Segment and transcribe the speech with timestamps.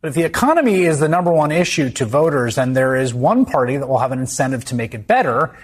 [0.00, 3.44] But if the economy is the number one issue to voters, then there is one
[3.44, 5.56] party that will have an incentive to make it better.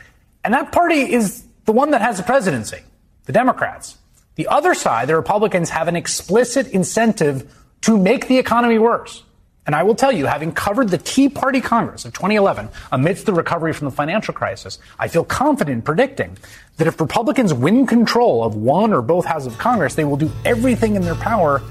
[0.43, 2.81] And that party is the one that has the presidency,
[3.27, 3.97] the Democrats.
[4.35, 9.23] The other side, the Republicans, have an explicit incentive to make the economy worse.
[9.67, 13.33] And I will tell you, having covered the Tea Party Congress of 2011 amidst the
[13.33, 16.37] recovery from the financial crisis, I feel confident in predicting
[16.77, 20.31] that if Republicans win control of one or both houses of Congress, they will do
[20.45, 21.63] everything in their power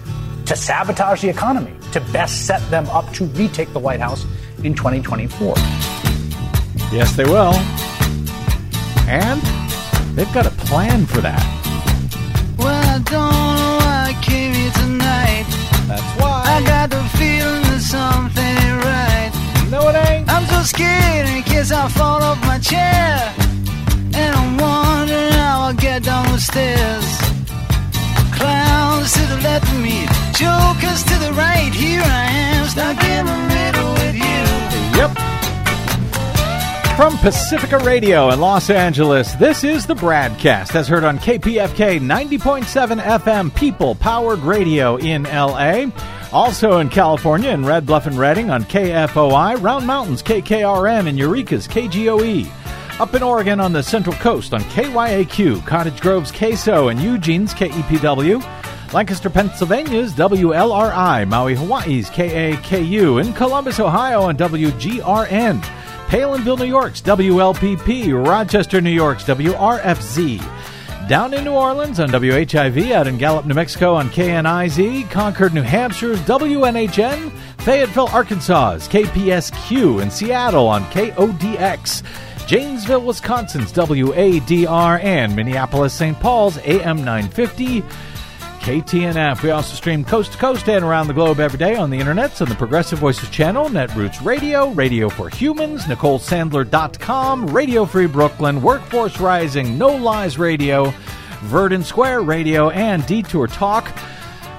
[0.45, 4.25] to sabotage the economy, to best set them up to retake the White House
[4.63, 5.55] in 2024.
[6.91, 7.53] Yes, they will.
[9.07, 9.41] And
[10.15, 11.41] they've got a plan for that.
[12.57, 15.45] Well, I don't know why I came here tonight.
[15.87, 16.43] That's why.
[16.45, 19.69] I got the feeling that something ain't right.
[19.69, 20.29] No, it ain't.
[20.29, 23.33] I'm so scared in case I fall off my chair.
[24.15, 27.32] And I'm wondering how I'll get down the stairs.
[28.35, 31.71] Clowns to the left of me, jokers to the right.
[31.73, 34.43] Here I am, stuck in the middle with you.
[34.99, 35.33] Yep.
[36.95, 43.01] From Pacifica Radio in Los Angeles, this is the broadcast as heard on KPFK 90.7
[43.01, 45.85] FM People Powered Radio in LA.
[46.31, 51.67] Also in California in Red Bluff and Redding on KFOI, Round Mountains KKRN, and Eureka's
[51.67, 52.62] KGOE.
[52.99, 58.93] Up in Oregon on the Central Coast on KYAQ, Cottage Grove's KSO, and Eugene's KEPW.
[58.93, 65.59] Lancaster, Pennsylvania's WLRI, Maui, Hawaii's KAKU, in Columbus, Ohio on WGRN,
[66.07, 73.07] Palenville, New York's WLPP, Rochester, New York's WRFZ, down in New Orleans on WHIV, out
[73.07, 80.67] in Gallup, New Mexico on KNIZ, Concord, New Hampshire's WNHN, Fayetteville, Arkansas's KPSQ, in Seattle
[80.67, 82.03] on KODX.
[82.47, 86.19] Janesville, Wisconsin's WADR, and Minneapolis, St.
[86.19, 87.83] Paul's AM 950.
[88.63, 89.43] KTNF.
[89.43, 92.41] We also stream coast to coast and around the globe every day on the internets
[92.41, 99.19] on the Progressive Voices channel, Netroots Radio, Radio for Humans, NicoleSandler.com, Radio Free Brooklyn, Workforce
[99.19, 100.93] Rising, No Lies Radio,
[101.41, 103.85] Verdant Square Radio, and Detour Talk.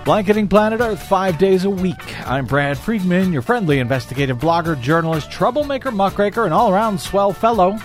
[0.05, 2.29] Blanketing planet Earth five days a week.
[2.29, 7.79] I'm Brad Friedman, your friendly investigative blogger, journalist, troublemaker, muckraker, and all around swell fellow.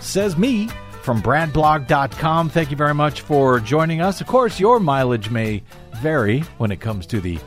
[0.00, 0.68] Says me
[1.02, 2.48] from bradblog.com.
[2.48, 4.22] Thank you very much for joining us.
[4.22, 5.62] Of course, your mileage may
[5.96, 7.38] vary when it comes to the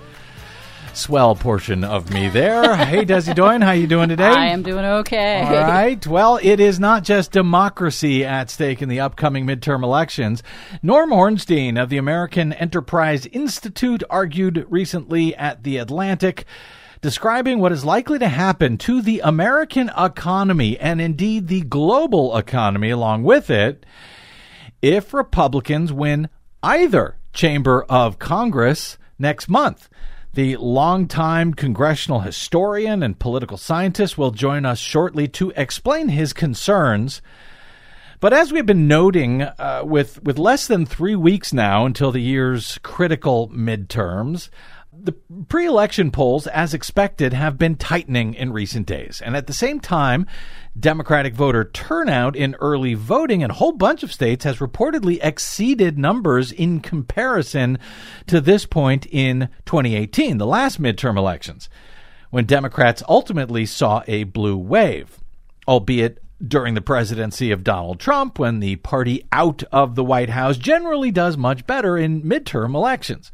[0.93, 2.75] swell portion of me there.
[2.85, 4.25] hey, Desi Doyen, how you doing today?
[4.25, 5.41] I am doing okay.
[5.41, 6.05] All right.
[6.05, 10.43] Well, it is not just democracy at stake in the upcoming midterm elections.
[10.81, 16.45] Norm Ornstein of the American Enterprise Institute argued recently at The Atlantic
[17.01, 22.89] describing what is likely to happen to the American economy and indeed the global economy
[22.89, 23.85] along with it
[24.81, 26.29] if Republicans win
[26.61, 29.89] either chamber of Congress next month.
[30.33, 37.21] The longtime congressional historian and political scientist will join us shortly to explain his concerns.
[38.19, 42.21] But as we've been noting, uh, with with less than three weeks now until the
[42.21, 44.49] year's critical midterms,
[44.91, 45.13] the
[45.47, 50.27] pre-election polls, as expected, have been tightening in recent days, and at the same time,
[50.79, 55.97] Democratic voter turnout in early voting in a whole bunch of states has reportedly exceeded
[55.97, 57.77] numbers in comparison
[58.27, 61.69] to this point in 2018, the last midterm elections,
[62.29, 65.19] when Democrats ultimately saw a blue wave,
[65.67, 70.57] albeit during the presidency of Donald Trump, when the party out of the White House
[70.57, 73.31] generally does much better in midterm elections.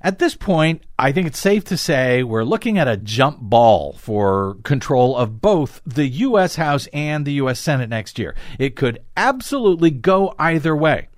[0.00, 3.94] At this point, I think it's safe to say we're looking at a jump ball
[3.94, 6.56] for control of both the U.S.
[6.56, 7.58] House and the U.S.
[7.58, 8.36] Senate next year.
[8.58, 11.08] It could absolutely go either way.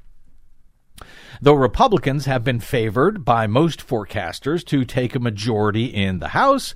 [1.43, 6.75] Though Republicans have been favored by most forecasters to take a majority in the House,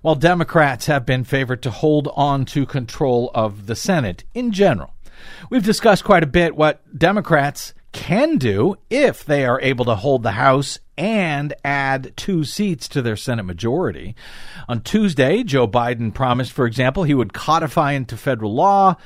[0.00, 4.94] while Democrats have been favored to hold on to control of the Senate in general.
[5.50, 10.22] We've discussed quite a bit what Democrats can do if they are able to hold
[10.22, 14.14] the House and add two seats to their Senate majority.
[14.68, 18.96] On Tuesday, Joe Biden promised, for example, he would codify into federal law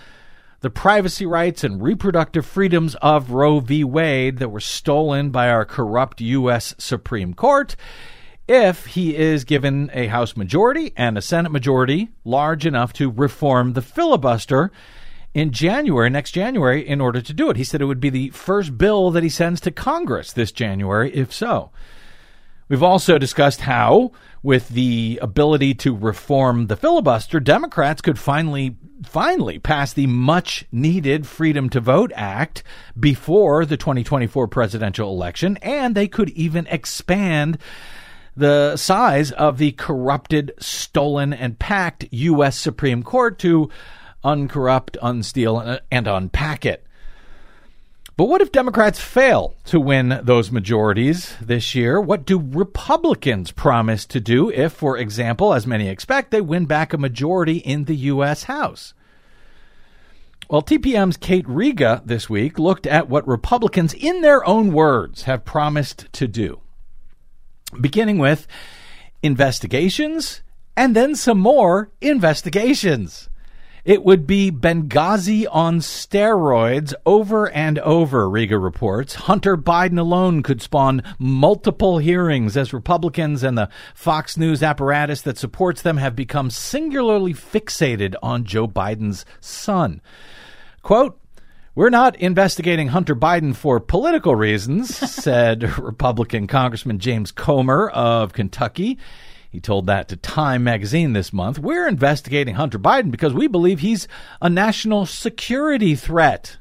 [0.60, 3.82] the privacy rights and reproductive freedoms of Roe v.
[3.82, 6.74] Wade that were stolen by our corrupt U.S.
[6.78, 7.76] Supreme Court
[8.46, 13.72] if he is given a House majority and a Senate majority large enough to reform
[13.72, 14.70] the filibuster
[15.34, 17.56] in January, next January, in order to do it.
[17.56, 21.12] He said it would be the first bill that he sends to Congress this January,
[21.14, 21.70] if so.
[22.68, 24.12] We've also discussed how,
[24.44, 31.26] with the ability to reform the filibuster, Democrats could finally finally pass the much needed
[31.26, 32.62] Freedom to Vote Act
[32.98, 37.58] before the 2024 presidential election, and they could even expand
[38.36, 42.56] the size of the corrupted, stolen, and packed U.S.
[42.56, 43.70] Supreme Court to
[44.24, 46.84] uncorrupt, unsteal, uh, and unpack it.
[48.16, 51.98] But what if Democrats fail to win those majorities this year?
[51.98, 56.92] What do Republicans promise to do if, for example, as many expect, they win back
[56.92, 58.42] a majority in the U.S.
[58.42, 58.92] House?
[60.50, 65.46] Well, TPM's Kate Riga this week looked at what Republicans, in their own words, have
[65.46, 66.60] promised to do.
[67.80, 68.46] Beginning with
[69.22, 70.42] investigations
[70.76, 73.29] and then some more investigations.
[73.84, 79.14] It would be Benghazi on steroids over and over, Riga reports.
[79.14, 85.38] Hunter Biden alone could spawn multiple hearings as Republicans and the Fox News apparatus that
[85.38, 90.00] supports them have become singularly fixated on Joe Biden's son.
[90.82, 91.20] Quote,
[91.74, 98.98] we're not investigating Hunter Biden for political reasons, said Republican Congressman James Comer of Kentucky.
[99.50, 101.58] He told that to Time magazine this month.
[101.58, 104.06] We're investigating Hunter Biden because we believe he's
[104.40, 106.56] a national security threat.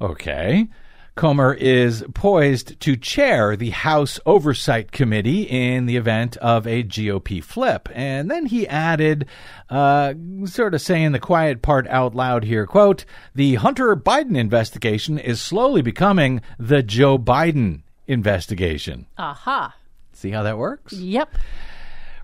[0.00, 0.68] Okay.
[1.14, 7.42] Comer is poised to chair the House Oversight Committee in the event of a GOP
[7.42, 7.88] flip.
[7.94, 9.26] And then he added,
[9.70, 10.12] uh,
[10.44, 15.40] sort of saying the quiet part out loud here, quote, the Hunter Biden investigation is
[15.40, 19.06] slowly becoming the Joe Biden investigation.
[19.16, 19.74] Aha.
[20.16, 20.92] See how that works?
[20.92, 21.34] Yep.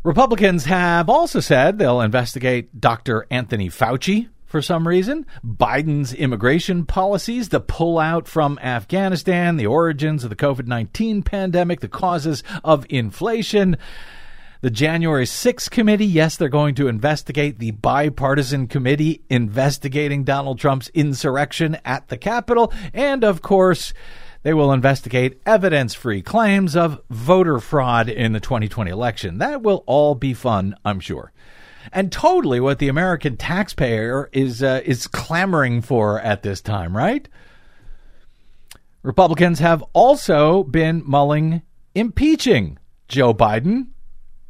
[0.03, 3.27] Republicans have also said they'll investigate Dr.
[3.31, 10.31] Anthony Fauci for some reason, Biden's immigration policies, the pullout from Afghanistan, the origins of
[10.31, 13.79] the COVID 19 pandemic, the causes of inflation.
[14.61, 20.89] The January 6th committee, yes, they're going to investigate the bipartisan committee investigating Donald Trump's
[20.91, 22.75] insurrection at the Capitol.
[22.93, 23.95] And of course,
[24.43, 29.39] they will investigate evidence free claims of voter fraud in the 2020 election.
[29.39, 31.33] That will all be fun, I'm sure.
[31.93, 37.29] And totally what the American taxpayer is uh, is clamoring for at this time, right?
[39.03, 41.63] Republicans have also been mulling
[41.95, 42.79] impeaching
[43.09, 43.89] Joe Biden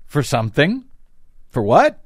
[0.05, 0.85] for something.
[1.49, 2.05] For what?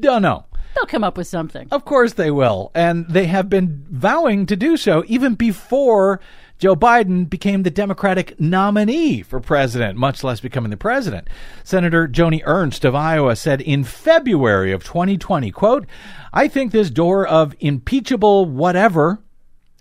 [0.00, 0.46] Don't know.
[0.74, 1.68] They'll come up with something.
[1.70, 2.70] Of course they will.
[2.74, 6.20] And they have been vowing to do so even before
[6.58, 11.28] Joe Biden became the Democratic nominee for president, much less becoming the president.
[11.64, 15.86] Senator Joni Ernst of Iowa said in February of 2020, quote,
[16.32, 19.20] I think this door of impeachable whatever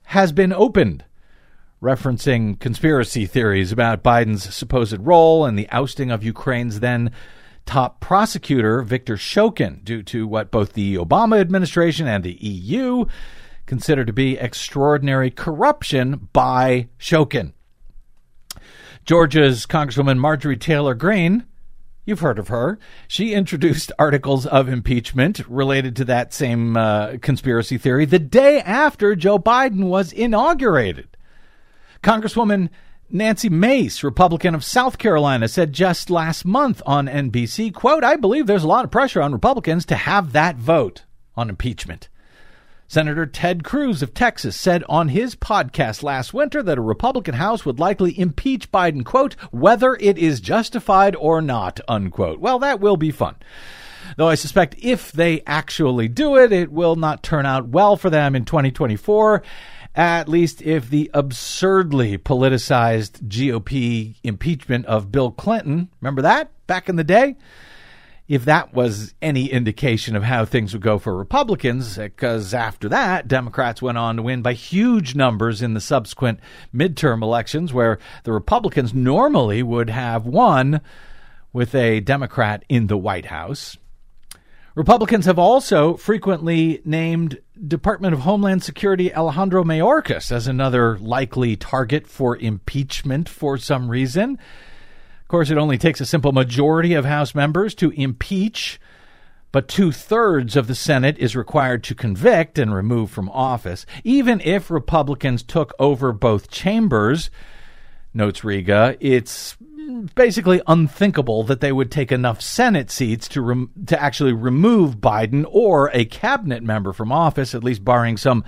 [0.05, 1.05] has been opened
[1.81, 7.11] referencing conspiracy theories about Biden's supposed role in the ousting of Ukraine's then
[7.65, 13.05] top prosecutor, Viktor Shokin, due to what both the Obama administration and the EU
[13.65, 17.53] considered to be extraordinary corruption by Shokin.
[19.05, 21.45] Georgia's Congresswoman Marjorie Taylor Greene,
[22.05, 27.77] you've heard of her, she introduced articles of impeachment related to that same uh, conspiracy
[27.77, 31.15] theory the day after Joe Biden was inaugurated.
[32.01, 32.69] Congresswoman
[33.09, 38.47] Nancy Mace, Republican of South Carolina, said just last month on NBC, quote, I believe
[38.47, 41.03] there's a lot of pressure on Republicans to have that vote
[41.35, 42.09] on impeachment.
[42.87, 47.65] Senator Ted Cruz of Texas said on his podcast last winter that a Republican House
[47.65, 52.39] would likely impeach Biden, quote, whether it is justified or not, unquote.
[52.39, 53.35] Well, that will be fun.
[54.17, 58.11] Though I suspect if they actually do it, it will not turn out well for
[58.11, 59.41] them in 2024,
[59.95, 66.97] at least if the absurdly politicized GOP impeachment of Bill Clinton, remember that back in
[66.97, 67.35] the day?
[68.27, 73.27] If that was any indication of how things would go for Republicans, because after that,
[73.27, 76.39] Democrats went on to win by huge numbers in the subsequent
[76.73, 80.81] midterm elections, where the Republicans normally would have won
[81.53, 83.77] with a Democrat in the White House.
[84.73, 92.07] Republicans have also frequently named Department of Homeland Security Alejandro Mayorkas as another likely target
[92.07, 94.37] for impeachment for some reason.
[95.35, 98.79] Course, it only takes a simple majority of House members to impeach,
[99.51, 103.85] but two thirds of the Senate is required to convict and remove from office.
[104.05, 107.29] Even if Republicans took over both chambers,
[108.13, 109.57] notes Riga, it's
[110.15, 115.45] basically unthinkable that they would take enough Senate seats to rem- to actually remove Biden
[115.49, 118.45] or a cabinet member from office, at least barring some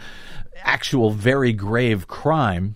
[0.64, 2.76] actual very grave crime.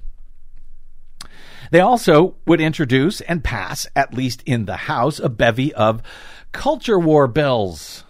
[1.71, 6.03] They also would introduce and pass, at least in the House, a bevy of
[6.51, 8.03] culture war bills.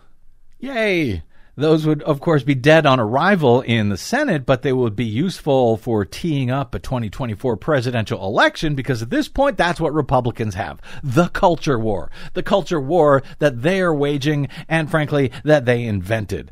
[0.60, 1.24] Yay!
[1.56, 5.06] Those would, of course, be dead on arrival in the Senate, but they would be
[5.06, 10.56] useful for teeing up a 2024 presidential election because at this point, that's what Republicans
[10.56, 10.82] have.
[11.04, 12.10] The culture war.
[12.34, 16.52] The culture war that they are waging and, frankly, that they invented.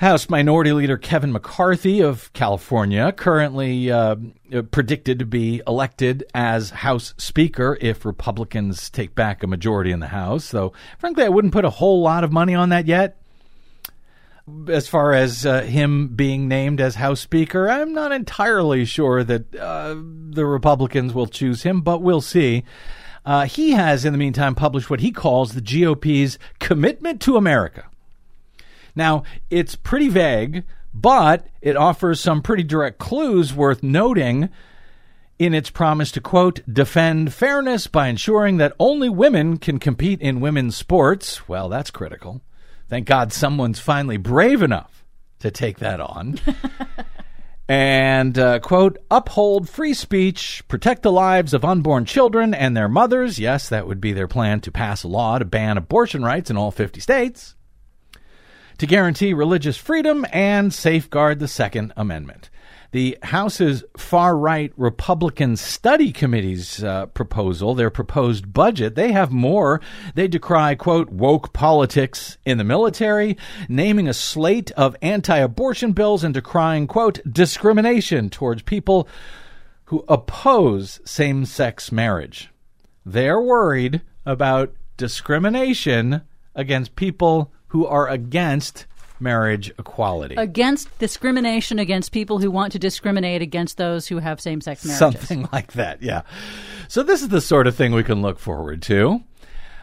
[0.00, 4.16] House Minority Leader Kevin McCarthy of California, currently uh,
[4.70, 10.06] predicted to be elected as House Speaker if Republicans take back a majority in the
[10.06, 10.52] House.
[10.52, 13.18] Though, frankly, I wouldn't put a whole lot of money on that yet
[14.68, 19.54] as far as uh, him being named as House Speaker, I'm not entirely sure that
[19.54, 19.96] uh,
[20.30, 22.64] the Republicans will choose him, but we'll see.
[23.26, 27.84] Uh, he has, in the meantime, published what he calls the GOP's commitment to America.
[28.94, 34.48] Now, it's pretty vague, but it offers some pretty direct clues worth noting
[35.38, 40.40] in its promise to, quote, defend fairness by ensuring that only women can compete in
[40.40, 41.48] women's sports.
[41.48, 42.42] Well, that's critical
[42.90, 45.04] Thank God someone's finally brave enough
[45.38, 46.40] to take that on.
[47.68, 53.38] and, uh, quote, uphold free speech, protect the lives of unborn children and their mothers.
[53.38, 56.56] Yes, that would be their plan to pass a law to ban abortion rights in
[56.56, 57.54] all 50 states,
[58.80, 62.50] to guarantee religious freedom and safeguard the Second Amendment
[62.92, 69.80] the House's far right Republican Study Committee's uh, proposal, their proposed budget, they have more.
[70.14, 73.36] They decry, quote, woke politics in the military,
[73.68, 79.06] naming a slate of anti abortion bills and decrying, quote, discrimination towards people
[79.84, 82.50] who oppose same sex marriage.
[83.06, 86.22] They're worried about discrimination
[86.54, 88.86] against people who are against
[89.20, 90.34] marriage equality.
[90.36, 94.98] Against discrimination against people who want to discriminate against those who have same sex marriages.
[94.98, 96.22] Something like that, yeah.
[96.88, 99.22] So, this is the sort of thing we can look forward to.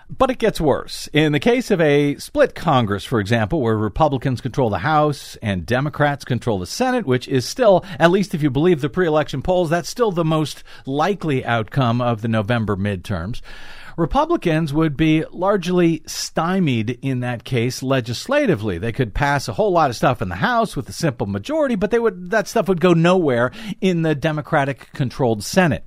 [0.09, 1.09] But it gets worse.
[1.11, 5.65] In the case of a split Congress, for example, where Republicans control the House and
[5.65, 9.41] Democrats control the Senate, which is still, at least if you believe the pre election
[9.41, 13.41] polls, that's still the most likely outcome of the November midterms.
[13.97, 18.77] Republicans would be largely stymied in that case legislatively.
[18.77, 21.75] They could pass a whole lot of stuff in the House with a simple majority,
[21.75, 23.51] but they would that stuff would go nowhere
[23.81, 25.83] in the Democratic controlled Senate.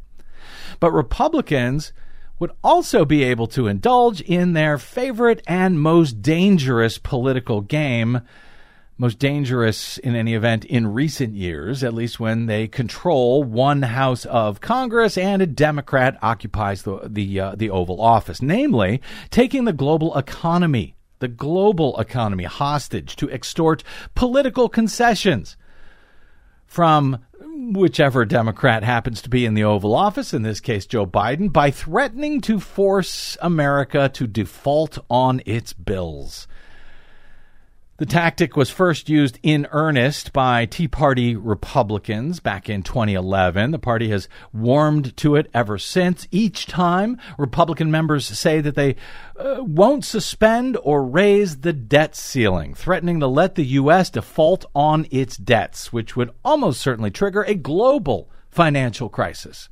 [0.81, 1.93] But Republicans
[2.40, 8.23] would also be able to indulge in their favorite and most dangerous political game
[9.00, 14.26] most dangerous in any event in recent years, at least when they control one house
[14.26, 19.73] of Congress and a Democrat occupies the the uh, the Oval Office, namely taking the
[19.73, 23.83] global economy, the global economy hostage to extort
[24.14, 25.57] political concessions
[26.66, 27.19] from
[27.73, 31.71] whichever Democrat happens to be in the Oval Office, in this case Joe Biden, by
[31.71, 36.47] threatening to force America to default on its bills.
[38.00, 43.73] The tactic was first used in earnest by Tea Party Republicans back in 2011.
[43.73, 46.26] The party has warmed to it ever since.
[46.30, 48.97] Each time, Republican members say that they
[49.38, 54.09] uh, won't suspend or raise the debt ceiling, threatening to let the U.S.
[54.09, 59.69] default on its debts, which would almost certainly trigger a global financial crisis.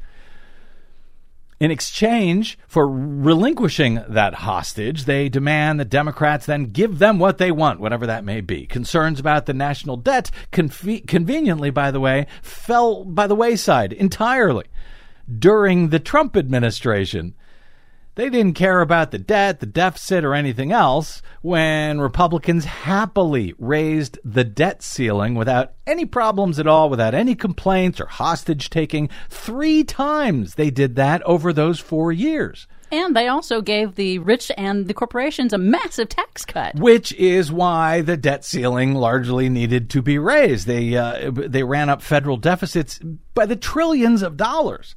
[1.61, 7.51] In exchange for relinquishing that hostage, they demand that Democrats then give them what they
[7.51, 8.65] want, whatever that may be.
[8.67, 14.67] Concerns about the national debt, conve- conveniently, by the way, fell by the wayside entirely
[15.39, 17.35] during the Trump administration.
[18.19, 24.19] They didn't care about the debt, the deficit, or anything else when Republicans happily raised
[24.25, 29.09] the debt ceiling without any problems at all, without any complaints or hostage taking.
[29.31, 32.67] Three times they did that over those four years.
[32.91, 37.53] And they also gave the rich and the corporations a massive tax cut, which is
[37.53, 40.67] why the debt ceiling largely needed to be raised.
[40.67, 42.99] They uh, they ran up federal deficits
[43.35, 44.97] by the trillions of dollars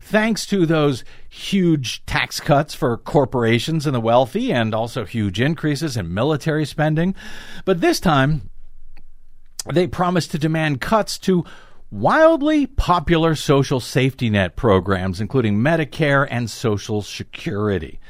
[0.00, 5.96] thanks to those huge tax cuts for corporations and the wealthy, and also huge increases
[5.96, 7.14] in military spending.
[7.64, 8.50] But this time,
[9.72, 11.44] they promised to demand cuts to
[11.90, 18.00] wildly popular social safety net programs, including Medicare and Social Security.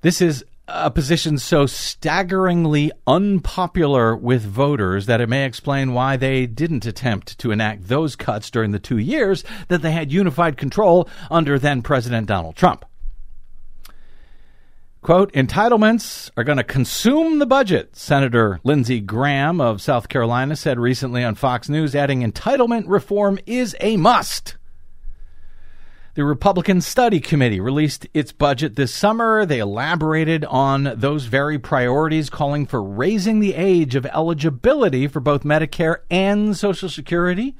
[0.00, 6.46] This is a position so staggeringly unpopular with voters that it may explain why they
[6.46, 11.08] didn't attempt to enact those cuts during the two years that they had unified control
[11.30, 12.84] under then President Donald Trump.
[15.02, 20.78] Quote, entitlements are going to consume the budget, Senator Lindsey Graham of South Carolina said
[20.78, 24.56] recently on Fox News, adding, entitlement reform is a must.
[26.14, 29.46] The Republican Study Committee released its budget this summer.
[29.46, 35.42] They elaborated on those very priorities, calling for raising the age of eligibility for both
[35.42, 37.54] Medicare and Social Security,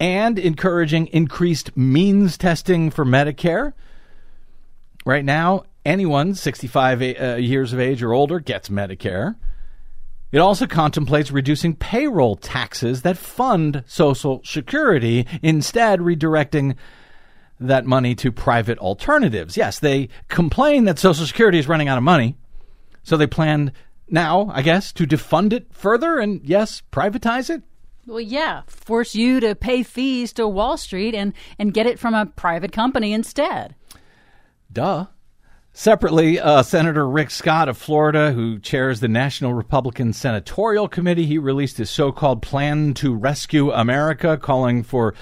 [0.00, 3.74] and encouraging increased means testing for Medicare.
[5.06, 9.36] Right now, anyone 65 uh, years of age or older gets Medicare.
[10.32, 16.74] It also contemplates reducing payroll taxes that fund Social Security, instead, redirecting
[17.68, 19.56] that money to private alternatives.
[19.56, 22.36] Yes, they complain that Social Security is running out of money,
[23.02, 23.72] so they plan
[24.08, 27.62] now, I guess, to defund it further and, yes, privatize it.
[28.06, 32.14] Well, yeah, force you to pay fees to Wall Street and, and get it from
[32.14, 33.74] a private company instead.
[34.72, 35.06] Duh.
[35.74, 41.38] Separately, uh, Senator Rick Scott of Florida, who chairs the National Republican Senatorial Committee, he
[41.38, 45.14] released his so called plan to rescue America, calling for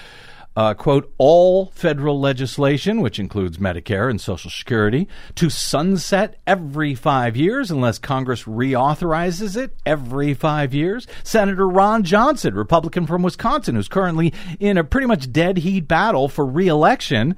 [0.57, 7.37] uh, quote, all federal legislation, which includes Medicare and Social Security, to sunset every five
[7.37, 11.07] years unless Congress reauthorizes it every five years.
[11.23, 16.29] Senator Ron Johnson, Republican from Wisconsin, who's currently in a pretty much dead heat battle
[16.29, 17.37] for reelection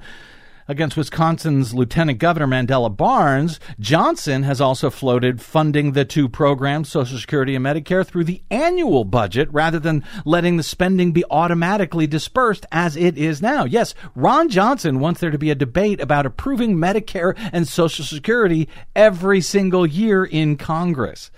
[0.67, 7.17] against Wisconsin's Lieutenant Governor Mandela Barnes, Johnson has also floated funding the two programs, Social
[7.17, 12.65] Security and Medicare, through the annual budget rather than letting the spending be automatically dispersed
[12.71, 13.65] as it is now.
[13.65, 18.69] Yes, Ron Johnson wants there to be a debate about approving Medicare and Social Security
[18.95, 21.31] every single year in Congress.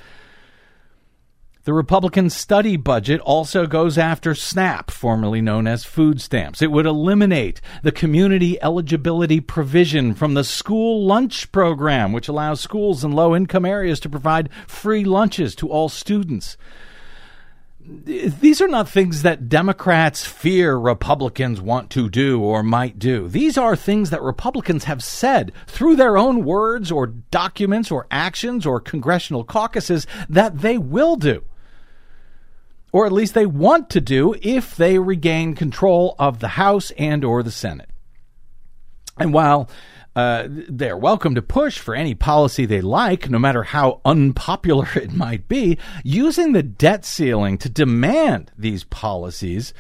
[1.65, 6.61] The Republican study budget also goes after SNAP, formerly known as food stamps.
[6.61, 13.03] It would eliminate the community eligibility provision from the school lunch program, which allows schools
[13.03, 16.55] in low income areas to provide free lunches to all students.
[17.83, 23.27] These are not things that Democrats fear Republicans want to do or might do.
[23.27, 28.67] These are things that Republicans have said through their own words or documents or actions
[28.67, 31.43] or congressional caucuses that they will do
[32.95, 37.25] or at least they want to do if they regain control of the House and
[37.25, 37.89] or the Senate.
[39.17, 39.69] And while
[40.15, 45.11] uh, they're welcome to push for any policy they like, no matter how unpopular it
[45.11, 49.73] might be, using the debt ceiling to demand these policies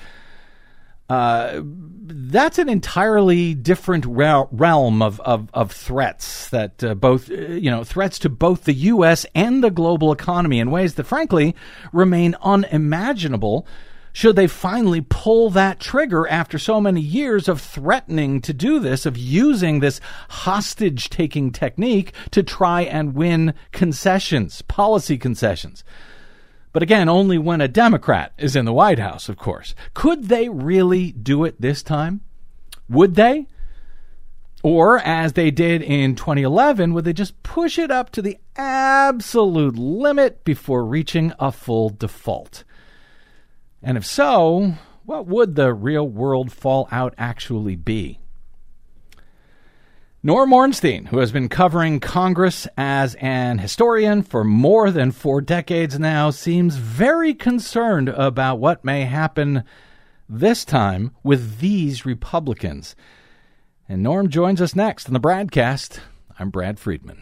[1.09, 7.69] uh, that's an entirely different realm of, of, of threats that uh, both, uh, you
[7.69, 9.25] know, threats to both the U.S.
[9.35, 11.55] and the global economy in ways that, frankly,
[11.93, 13.67] remain unimaginable
[14.13, 19.05] should they finally pull that trigger after so many years of threatening to do this,
[19.05, 25.83] of using this hostage taking technique to try and win concessions, policy concessions.
[26.75, 29.75] But again, only when a Democrat is in the White House, of course.
[29.93, 32.19] Could they really do it this time?
[32.89, 33.47] Would they?
[34.61, 39.77] Or, as they did in 2011, would they just push it up to the absolute
[39.77, 42.65] limit before reaching a full default?
[43.81, 44.73] And if so,
[45.05, 48.19] what would the real world fallout actually be?
[50.25, 55.99] Norm Ornstein, who has been covering Congress as an historian for more than four decades
[55.99, 59.63] now, seems very concerned about what may happen
[60.27, 62.95] this time with these Republicans.
[63.87, 65.99] And Norm joins us next on the broadcast.
[66.39, 67.21] I'm Brad Friedman.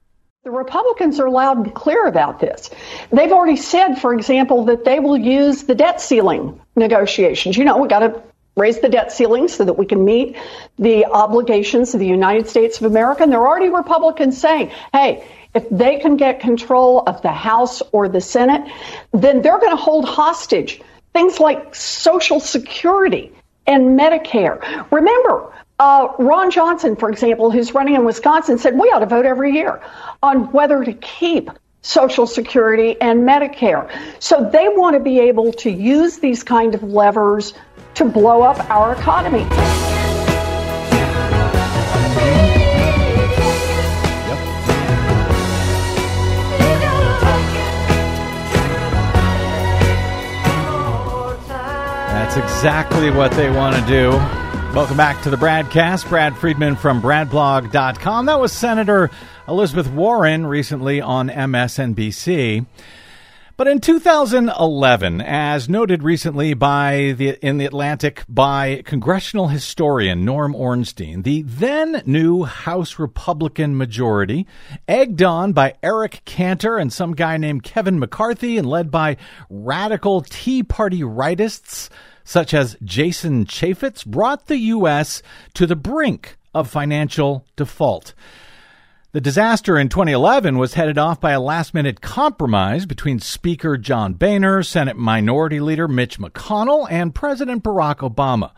[0.43, 2.71] The Republicans are loud and clear about this.
[3.11, 7.55] They've already said, for example, that they will use the debt ceiling negotiations.
[7.55, 8.23] You know, we've got to
[8.57, 10.35] raise the debt ceiling so that we can meet
[10.79, 13.21] the obligations of the United States of America.
[13.21, 17.83] And there are already Republicans saying, hey, if they can get control of the House
[17.91, 18.67] or the Senate,
[19.11, 20.81] then they're going to hold hostage
[21.13, 23.31] things like Social Security
[23.67, 24.87] and Medicare.
[24.91, 29.25] Remember, uh, Ron Johnson, for example, who's running in Wisconsin, said we ought to vote
[29.25, 29.81] every year
[30.21, 31.49] on whether to keep
[31.81, 33.91] Social Security and Medicare.
[34.19, 37.55] So they want to be able to use these kind of levers
[37.95, 39.43] to blow up our economy.
[52.13, 54.40] That's exactly what they want to do.
[54.73, 56.07] Welcome back to the BradCast.
[56.07, 58.27] Brad Friedman from BradBlog.com.
[58.27, 59.11] That was Senator
[59.45, 62.65] Elizabeth Warren recently on MSNBC.
[63.57, 70.55] But in 2011, as noted recently by the in the Atlantic by congressional historian Norm
[70.55, 74.47] Ornstein, the then new House Republican majority,
[74.87, 79.17] egged on by Eric Cantor and some guy named Kevin McCarthy and led by
[79.49, 81.89] radical Tea Party rightists
[82.31, 85.21] such as Jason Chaffetz, brought the U.S.
[85.53, 88.13] to the brink of financial default.
[89.11, 94.13] The disaster in 2011 was headed off by a last minute compromise between Speaker John
[94.13, 98.51] Boehner, Senate Minority Leader Mitch McConnell, and President Barack Obama.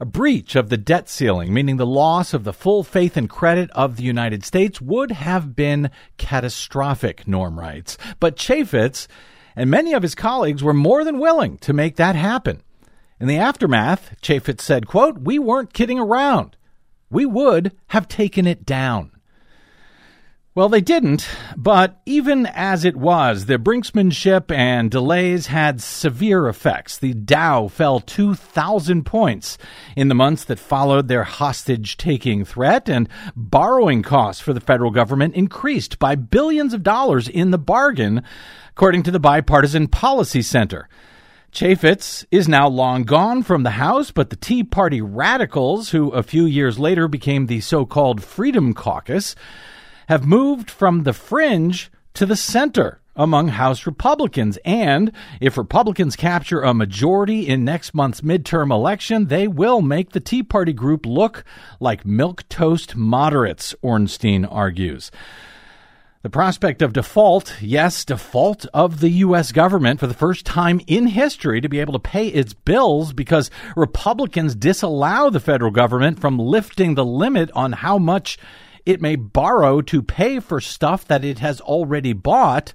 [0.00, 3.70] A breach of the debt ceiling, meaning the loss of the full faith and credit
[3.72, 7.98] of the United States, would have been catastrophic, Norm writes.
[8.20, 9.06] But Chaffetz
[9.54, 12.62] and many of his colleagues were more than willing to make that happen.
[13.22, 16.56] In the aftermath, Chaffetz said, quote, We weren't kidding around.
[17.08, 19.12] We would have taken it down.
[20.56, 26.98] Well, they didn't, but even as it was, the brinksmanship and delays had severe effects.
[26.98, 29.56] The Dow fell 2,000 points
[29.94, 34.90] in the months that followed their hostage taking threat, and borrowing costs for the federal
[34.90, 38.24] government increased by billions of dollars in the bargain,
[38.70, 40.88] according to the Bipartisan Policy Center.
[41.52, 46.22] Chaffetz is now long gone from the House, but the Tea Party radicals, who a
[46.22, 49.36] few years later became the so called Freedom Caucus,
[50.08, 54.58] have moved from the fringe to the center among House Republicans.
[54.64, 55.12] And
[55.42, 60.42] if Republicans capture a majority in next month's midterm election, they will make the Tea
[60.42, 61.44] Party group look
[61.78, 65.10] like milk toast moderates, Ornstein argues.
[66.22, 69.50] The prospect of default, yes, default of the U.S.
[69.50, 73.50] government for the first time in history to be able to pay its bills because
[73.74, 78.38] Republicans disallow the federal government from lifting the limit on how much
[78.86, 82.72] it may borrow to pay for stuff that it has already bought,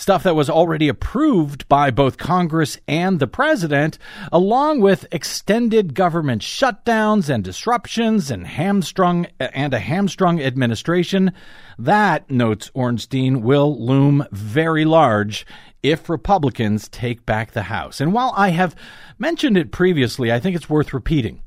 [0.00, 3.98] stuff that was already approved by both Congress and the president,
[4.32, 11.30] along with extended government shutdowns and disruptions and hamstrung and a hamstrung administration.
[11.78, 15.46] That, notes Ornstein, will loom very large
[15.82, 18.00] if Republicans take back the House.
[18.00, 18.74] And while I have
[19.18, 21.42] mentioned it previously, I think it's worth repeating.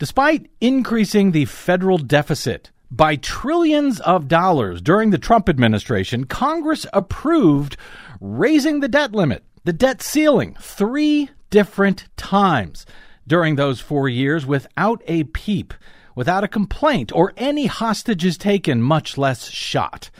[0.00, 7.76] Despite increasing the federal deficit by trillions of dollars during the Trump administration, Congress approved
[8.20, 12.84] raising the debt limit, the debt ceiling, three different times
[13.26, 15.72] during those four years without a peep,
[16.14, 20.10] without a complaint, or any hostages taken, much less shot.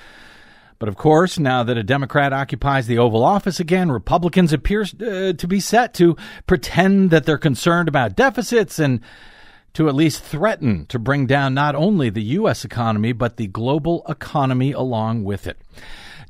[0.79, 5.33] But of course, now that a Democrat occupies the Oval Office again, Republicans appear uh,
[5.35, 9.01] to be set to pretend that they're concerned about deficits and
[9.75, 12.65] to at least threaten to bring down not only the U.S.
[12.65, 15.59] economy, but the global economy along with it.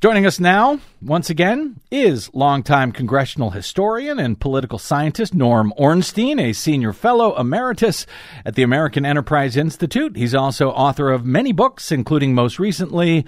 [0.02, 6.52] Joining us now, once again, is longtime congressional historian and political scientist Norm Ornstein, a
[6.52, 8.05] senior fellow emeritus
[8.44, 10.16] at the American Enterprise Institute.
[10.16, 13.24] He's also author of many books, including most recently,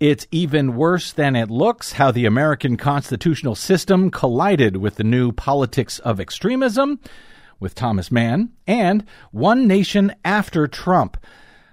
[0.00, 5.30] It's Even Worse Than It Looks How the American Constitutional System Collided with the New
[5.30, 7.00] Politics of Extremism
[7.64, 11.16] with Thomas Mann, and One Nation After Trump,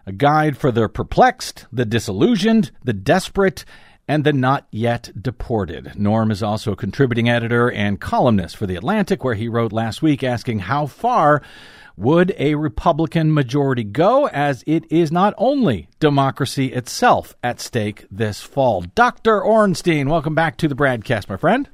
[0.06, 3.66] a guide for the perplexed, the disillusioned, the desperate,
[4.08, 5.92] and the not yet deported.
[5.98, 10.02] Norm is also a contributing editor and columnist for The Atlantic, where he wrote last
[10.02, 11.42] week asking how far
[11.98, 18.40] would a Republican majority go, as it is not only democracy itself at stake this
[18.40, 18.86] fall.
[18.96, 19.44] Dr.
[19.44, 21.68] Ornstein, welcome back to the broadcast, my friend.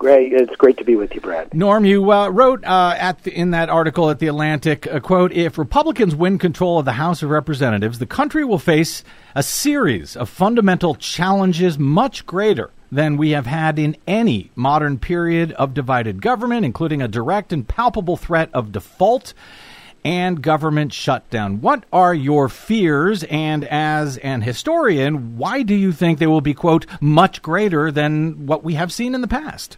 [0.00, 1.52] Great, it's great to be with you, Brad.
[1.52, 5.30] Norm, you uh, wrote uh, at the, in that article at the Atlantic, a quote:
[5.30, 10.16] "If Republicans win control of the House of Representatives, the country will face a series
[10.16, 16.22] of fundamental challenges much greater." Than we have had in any modern period of divided
[16.22, 19.34] government, including a direct and palpable threat of default
[20.02, 21.60] and government shutdown.
[21.60, 23.22] What are your fears?
[23.24, 28.46] And as an historian, why do you think they will be, quote, much greater than
[28.46, 29.76] what we have seen in the past?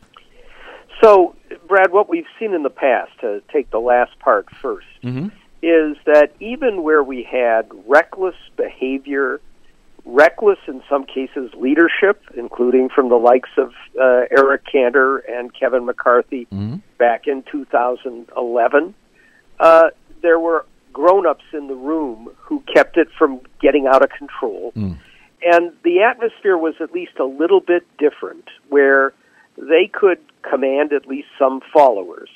[1.03, 1.35] So,
[1.67, 5.27] Brad, what we've seen in the past, to take the last part 1st mm-hmm.
[5.62, 9.41] is that even where we had reckless behavior,
[10.05, 15.85] reckless in some cases leadership, including from the likes of uh, Eric Cantor and Kevin
[15.85, 16.77] McCarthy mm-hmm.
[16.99, 18.95] back in 2011,
[19.59, 19.91] uh,
[20.23, 24.73] there were grown-ups in the room who kept it from getting out of control.
[24.77, 24.99] Mm.
[25.43, 29.12] And the atmosphere was at least a little bit different, where
[29.57, 32.29] they could command at least some followers.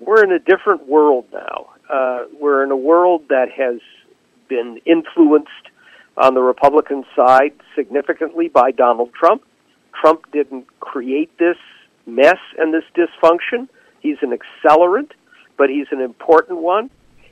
[0.00, 1.70] we're in a different world now.
[1.88, 3.80] Uh, we're in a world that has
[4.48, 5.50] been influenced
[6.16, 9.42] on the Republican side significantly by Donald Trump.
[9.98, 11.56] Trump didn't create this
[12.06, 13.68] mess and this dysfunction.
[14.00, 15.12] He's an accelerant,
[15.56, 16.90] but he's an important one.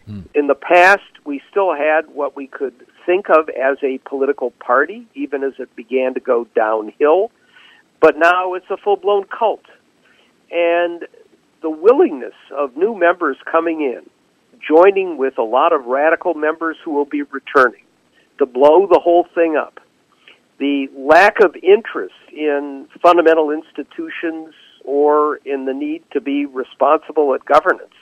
[0.09, 0.25] Mm.
[0.35, 2.75] In the past, we still had what we could
[3.07, 7.31] think of as a political party, even as it began to go downhill.
[8.05, 9.65] But now it's a full blown cult.
[10.51, 11.07] And
[11.63, 14.03] the willingness of new members coming in,
[14.61, 17.81] joining with a lot of radical members who will be returning,
[18.37, 19.81] to blow the whole thing up.
[20.59, 24.53] The lack of interest in fundamental institutions
[24.85, 27.95] or in the need to be responsible at governance.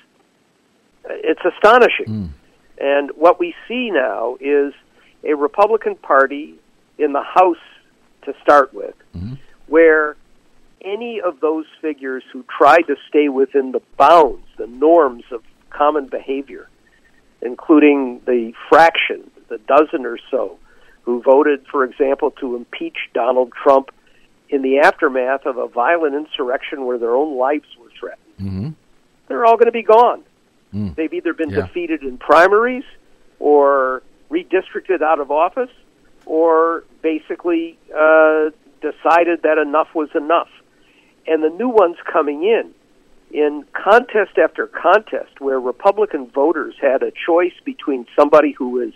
[1.08, 2.06] It's astonishing.
[2.06, 2.28] Mm.
[2.78, 4.74] And what we see now is
[5.22, 6.56] a Republican Party
[6.98, 7.62] in the House
[8.24, 9.34] to start with, mm-hmm.
[9.72, 10.16] Where
[10.84, 16.08] any of those figures who tried to stay within the bounds, the norms of common
[16.08, 16.68] behavior,
[17.40, 20.58] including the fraction, the dozen or so,
[21.04, 23.88] who voted, for example, to impeach Donald Trump
[24.50, 28.36] in the aftermath of a violent insurrection where their own lives were threatened.
[28.38, 28.68] Mm-hmm.
[29.28, 30.22] They're all going to be gone.
[30.74, 30.94] Mm.
[30.96, 31.62] They've either been yeah.
[31.62, 32.84] defeated in primaries
[33.38, 35.70] or redistricted out of office
[36.26, 38.50] or basically uh,
[38.82, 40.48] decided that enough was enough.
[41.26, 42.74] And the new ones coming in,
[43.30, 48.92] in contest after contest, where Republican voters had a choice between somebody who is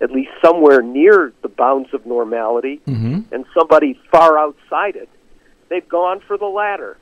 [0.00, 3.20] at least somewhere near the bounds of normality mm-hmm.
[3.32, 5.08] and somebody far outside it,
[5.68, 6.96] they've gone for the latter.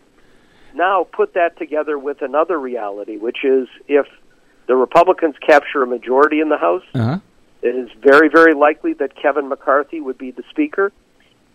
[0.74, 4.06] Now put that together with another reality, which is if
[4.66, 7.18] the Republicans capture a majority in the House, uh-huh.
[7.62, 10.92] it is very, very likely that Kevin McCarthy would be the Speaker.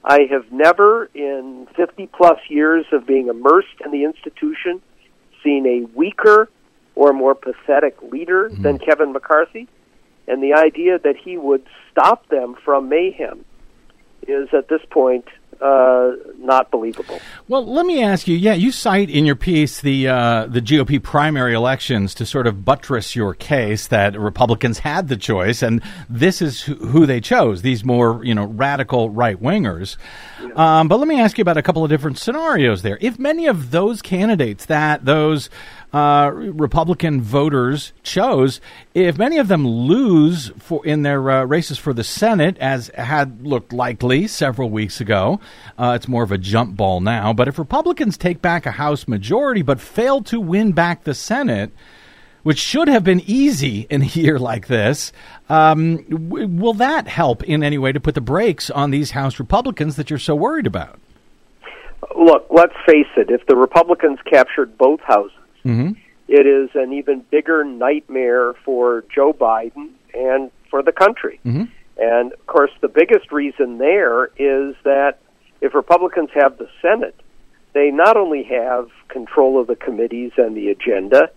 [0.04, 4.82] I have never, in 50 plus years of being immersed in the institution,
[5.44, 6.50] seen a weaker
[6.96, 8.64] or more pathetic leader mm-hmm.
[8.64, 9.68] than Kevin McCarthy.
[10.28, 13.46] And the idea that he would stop them from mayhem
[14.28, 15.26] is at this point
[15.62, 17.20] uh, not believable.
[17.48, 18.36] Well, let me ask you.
[18.36, 22.66] Yeah, you cite in your piece the uh, the GOP primary elections to sort of
[22.66, 27.62] buttress your case that Republicans had the choice, and this is who they chose.
[27.62, 29.98] These more you know radical right wingers.
[30.42, 30.80] Yeah.
[30.80, 32.98] Um, but let me ask you about a couple of different scenarios there.
[33.00, 35.50] If many of those candidates that those
[35.94, 38.62] uh, Republican voters chose,
[38.94, 43.46] if many of them lose for in their uh, races for the Senate, as had
[43.46, 45.40] looked likely several weeks ago,
[45.78, 47.34] uh, it's more of a jump ball now.
[47.34, 51.72] But if Republicans take back a House majority but fail to win back the Senate,
[52.44, 55.12] which should have been easy in a year like this.
[55.50, 59.40] Um, w- will that help in any way to put the brakes on these House
[59.40, 61.00] Republicans that you're so worried about?
[62.16, 63.30] Look, let's face it.
[63.30, 65.94] If the Republicans captured both houses, Mm-hmm.
[66.28, 71.40] It is an even bigger nightmare for Joe Biden and for the country.
[71.46, 71.64] Mm-hmm.
[71.98, 75.20] And of course, the biggest reason there is that
[75.60, 77.16] if Republicans have the Senate,
[77.74, 81.30] they not only have control of the committees and the agenda,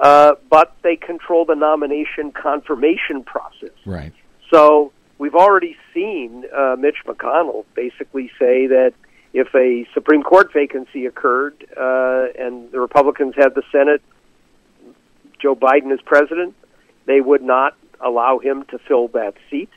[0.00, 3.76] uh, but they control the nomination confirmation process.
[3.84, 4.12] Right.
[4.52, 8.92] So we've already seen uh, Mitch McConnell basically say that
[9.32, 14.02] if a Supreme Court vacancy occurred uh, and the Republicans had the Senate,
[15.40, 16.54] Joe Biden is president,
[17.06, 19.70] they would not allow him to fill that seat.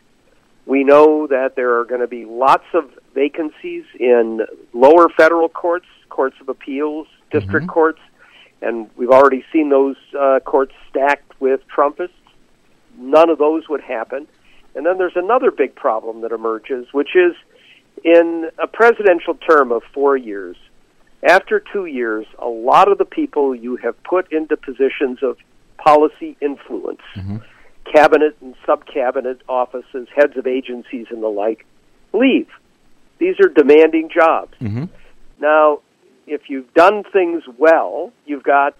[0.65, 5.87] We know that there are going to be lots of vacancies in lower federal courts,
[6.09, 7.73] courts of appeals, district mm-hmm.
[7.73, 7.99] courts,
[8.61, 12.09] and we've already seen those uh, courts stacked with Trumpists.
[12.97, 14.27] None of those would happen.
[14.75, 17.35] And then there's another big problem that emerges, which is
[18.03, 20.57] in a presidential term of four years,
[21.27, 25.37] after two years, a lot of the people you have put into positions of
[25.77, 27.37] policy influence, mm-hmm.
[27.93, 31.65] cabinet and sub cabinet offices, heads of agencies, and the like,
[32.13, 32.47] leave.
[33.19, 34.53] These are demanding jobs.
[34.59, 34.85] Mm-hmm.
[35.39, 35.81] Now,
[36.25, 38.75] if you've done things well, you've got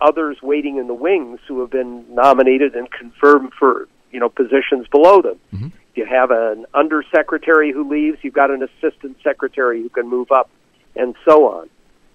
[0.00, 4.86] others waiting in the wings who have been nominated and confirmed for you know positions
[4.88, 5.38] below them.
[5.52, 10.30] Mm-hmm you have an undersecretary who leaves, you've got an assistant secretary who can move
[10.30, 10.50] up,
[10.96, 11.70] and so on.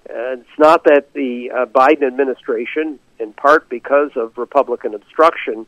[0.09, 5.67] And it's not that the uh, Biden administration, in part because of Republican obstruction,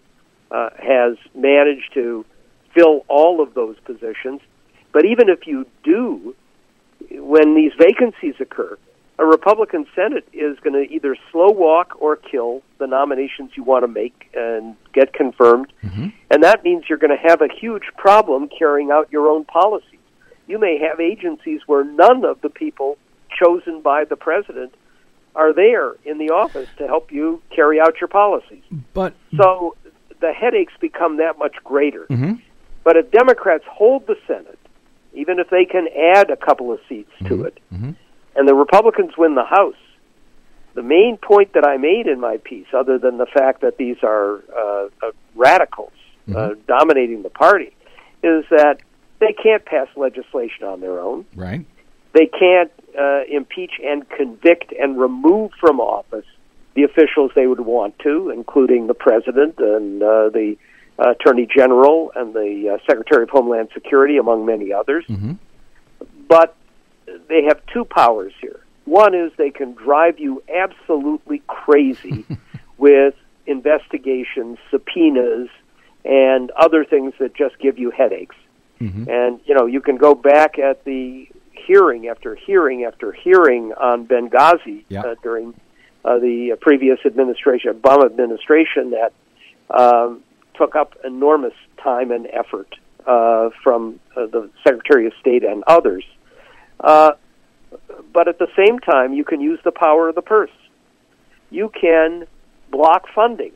[0.50, 2.26] uh, has managed to
[2.74, 4.42] fill all of those positions.
[4.92, 6.36] But even if you do,
[7.12, 8.78] when these vacancies occur,
[9.22, 13.84] a Republican Senate is going to either slow walk or kill the nominations you want
[13.84, 15.72] to make and get confirmed.
[15.84, 16.08] Mm-hmm.
[16.32, 20.00] And that means you're going to have a huge problem carrying out your own policies.
[20.48, 22.98] You may have agencies where none of the people
[23.40, 24.74] chosen by the president
[25.36, 28.64] are there in the office to help you carry out your policies.
[28.94, 29.76] But So
[30.20, 32.08] the headaches become that much greater.
[32.10, 32.34] Mm-hmm.
[32.84, 34.58] But if Democrats hold the Senate,
[35.14, 37.28] even if they can add a couple of seats Mm-hmm.
[37.28, 37.60] to it,
[38.36, 39.76] and the Republicans win the House,
[40.74, 43.98] the main point that I made in my piece, other than the fact that these
[44.04, 45.92] are uh, uh, radicals
[46.34, 47.76] uh, dominating the party,
[48.24, 48.78] is that
[49.20, 51.26] they can't pass legislation on their own.
[51.36, 51.66] right.
[52.14, 56.26] They can't uh, impeach and convict and remove from office
[56.74, 60.58] the officials they would want to, including the president and uh, the
[61.00, 65.06] uh, attorney general and the uh, secretary of homeland security, among many others.
[66.28, 66.56] But
[67.30, 68.60] they have two powers here.
[68.86, 72.26] One is they can drive you absolutely crazy
[72.78, 73.14] with
[73.46, 75.50] investigations, subpoenas,
[76.04, 78.36] and other things that just give you headaches.
[79.08, 84.08] And you know, you can go back at the hearing after hearing after hearing on
[84.08, 85.02] Benghazi Yeah.
[85.02, 85.54] uh, during
[86.04, 89.14] uh, the previous administration, Obama administration, that
[89.70, 90.24] um,
[90.56, 96.04] took up enormous time and effort uh, from uh, the Secretary of State and others.
[96.82, 97.12] Uh,
[98.14, 100.52] but at the same time, you can use the power of the purse.
[101.50, 102.26] You can
[102.72, 103.54] block funding,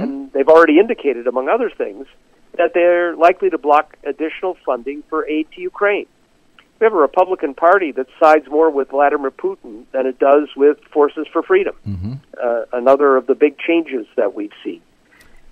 [0.00, 2.06] and they've already indicated, among other things,
[2.58, 6.06] that they're likely to block additional funding for aid to Ukraine.
[6.78, 10.78] We have a Republican Party that sides more with Vladimir Putin than it does with
[10.92, 11.74] Forces for Freedom.
[12.42, 14.82] Uh, another of the big changes that we've seen.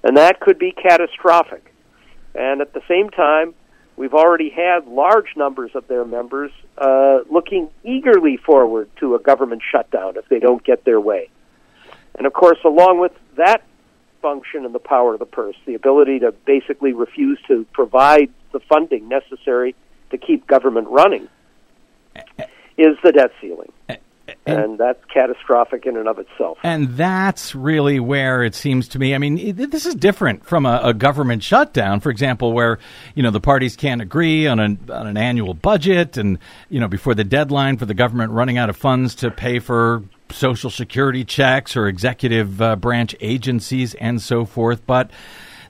[0.03, 1.73] And that could be catastrophic.
[2.35, 3.55] And at the same time,
[3.97, 9.63] we've already had large numbers of their members uh, looking eagerly forward to a government
[9.71, 11.31] shutdown if they don't get their way.
[12.17, 13.65] And of course, along with that
[14.23, 18.61] function and the power of the purse, the ability to basically refuse to provide the
[18.61, 19.75] funding necessary
[20.11, 21.29] to keep government running,
[22.79, 23.73] is the debt ceiling.
[24.47, 26.59] And that's catastrophic in and of itself.
[26.63, 29.15] And that's really where it seems to me.
[29.15, 32.79] I mean, this is different from a, a government shutdown, for example, where
[33.15, 36.89] you know the parties can't agree on an on an annual budget, and you know
[36.89, 41.25] before the deadline for the government running out of funds to pay for social security
[41.25, 44.87] checks or executive uh, branch agencies and so forth.
[44.87, 45.11] But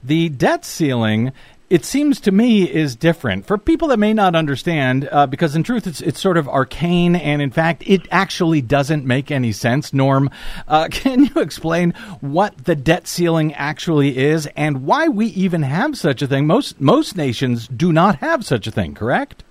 [0.03, 1.33] the debt ceiling
[1.75, 3.47] it seems to me is different.
[3.47, 7.17] For people that may not understand uh, because in truth it's it's sort of arcane
[7.17, 9.93] and in fact it actually doesn't make any sense.
[9.93, 10.31] Norm
[10.69, 15.99] uh, can you explain what the debt ceiling actually is and why we even have
[15.99, 16.47] such a thing?
[16.47, 19.43] Most most nations do not have such a thing correct?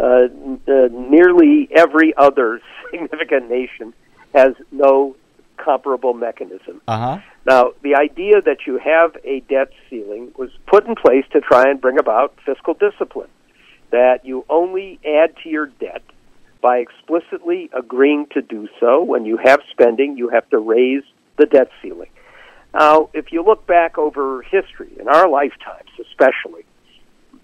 [0.00, 0.24] Uh,
[0.66, 3.94] uh, nearly every other significant nation
[4.34, 5.14] has no
[5.62, 6.80] comparable mechanism.
[6.88, 11.40] uh-huh Now, the idea that you have a debt ceiling was put in place to
[11.40, 13.30] try and bring about fiscal discipline,
[13.90, 16.02] that you only add to your debt
[16.60, 19.02] by explicitly agreeing to do so.
[19.02, 21.02] When you have spending, you have to raise
[21.36, 22.10] the debt ceiling.
[22.72, 26.64] Now, if you look back over history, in our lifetimes especially,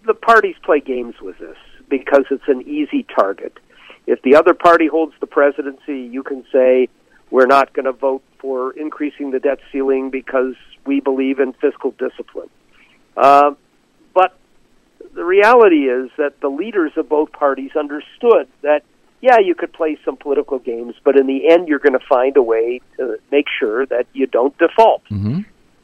[0.07, 1.57] the parties play games with this
[1.89, 3.59] because it's an easy target.
[4.07, 6.89] If the other party holds the presidency, you can say,
[7.31, 10.55] we're not going to vote for increasing the debt ceiling because
[10.87, 12.49] we believe in fiscal discipline.
[13.17, 13.53] Uh,
[14.15, 14.37] but
[15.15, 18.83] the reality is that the leaders of both parties understood that,
[19.21, 22.37] yeah, you could play some political games, but in the end, you're going to find
[22.37, 25.03] a way to make sure that you don't default.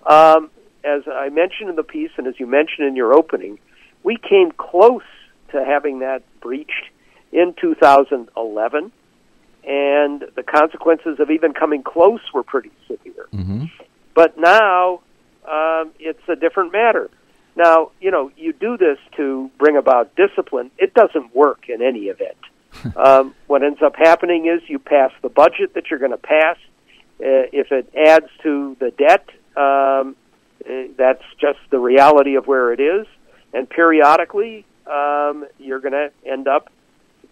[0.06, 0.50] Um,
[0.84, 3.58] as I mentioned in the piece, and as you mentioned in your opening,
[4.02, 5.02] we came close
[5.50, 6.90] to having that breached
[7.32, 8.92] in 2011,
[9.66, 13.26] and the consequences of even coming close were pretty severe.
[14.14, 15.00] But now
[15.44, 17.10] um, it's a different matter.
[17.56, 20.70] Now, you know, you do this to bring about discipline.
[20.78, 22.36] It doesn't work in any event.
[22.96, 26.56] um, what ends up happening is you pass the budget that you're going to pass.
[27.20, 30.16] Uh, if it adds to the debt, um,
[30.68, 33.06] uh, that's just the reality of where it is.
[33.52, 36.70] And periodically, um, you're going to end up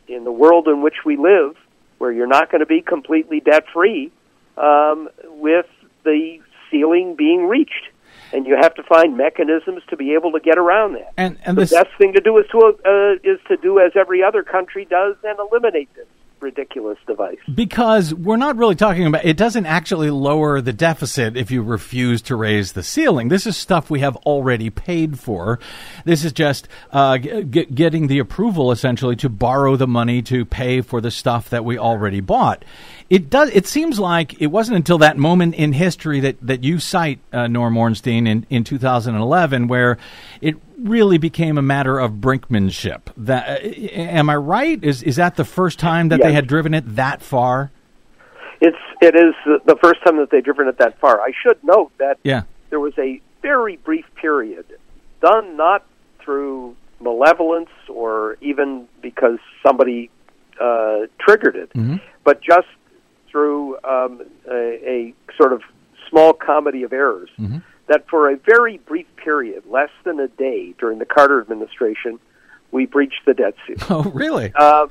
[0.06, 1.56] in the world in which we live,
[2.02, 4.10] where you're not going to be completely debt free,
[4.56, 5.66] um, with
[6.02, 7.86] the ceiling being reached.
[8.32, 11.12] And you have to find mechanisms to be able to get around that.
[11.16, 13.92] and and The this best thing to do is to uh, is to do as
[13.94, 16.08] every other country does and eliminate this
[16.42, 17.38] ridiculous device.
[17.54, 22.20] because we're not really talking about it doesn't actually lower the deficit if you refuse
[22.22, 23.28] to raise the ceiling.
[23.28, 25.58] This is stuff we have already paid for.
[26.04, 30.80] This is just uh, g- getting the approval essentially to borrow the money to pay
[30.80, 32.64] for the stuff that we already bought
[33.12, 36.78] it does it seems like it wasn't until that moment in history that, that you
[36.78, 39.98] cite uh, norm ornstein in, in 2011 where
[40.40, 45.36] it really became a matter of brinkmanship that uh, am i right is, is that
[45.36, 47.70] the first time that they had driven it that far?
[48.62, 49.34] It's it is
[49.66, 51.20] the- first time that they've driven it that far.
[51.20, 52.42] I should note that Yeah.
[52.70, 54.64] there was a very brief period,
[55.20, 55.84] done not
[56.20, 60.08] through malevolence or even because somebody
[60.60, 61.72] uh, triggered it,
[62.24, 62.68] but just
[63.32, 65.62] through um, a, a sort of
[66.08, 67.30] small comedy of errors.
[67.88, 72.20] That for a very brief period, less than a day during the Carter administration,
[72.70, 73.82] we breached the debt ceiling.
[73.90, 74.52] Oh, really?
[74.54, 74.86] Uh,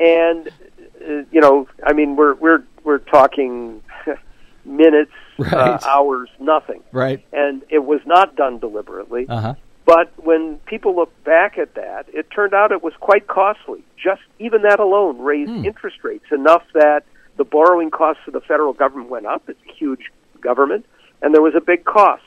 [0.00, 3.82] and uh, you know, I mean, we're we're we're talking
[4.64, 7.24] minutes, uh, hours, nothing, right.
[7.32, 9.26] and it was not done deliberately.
[9.28, 9.54] Uh huh.
[9.84, 13.82] But when people look back at that, it turned out it was quite costly.
[13.96, 17.02] Just even that alone raised interest rates enough that
[17.36, 19.48] the borrowing costs of the federal government went up.
[19.48, 20.10] It's a huge
[20.40, 20.86] government,
[21.20, 22.22] and there was a big cost.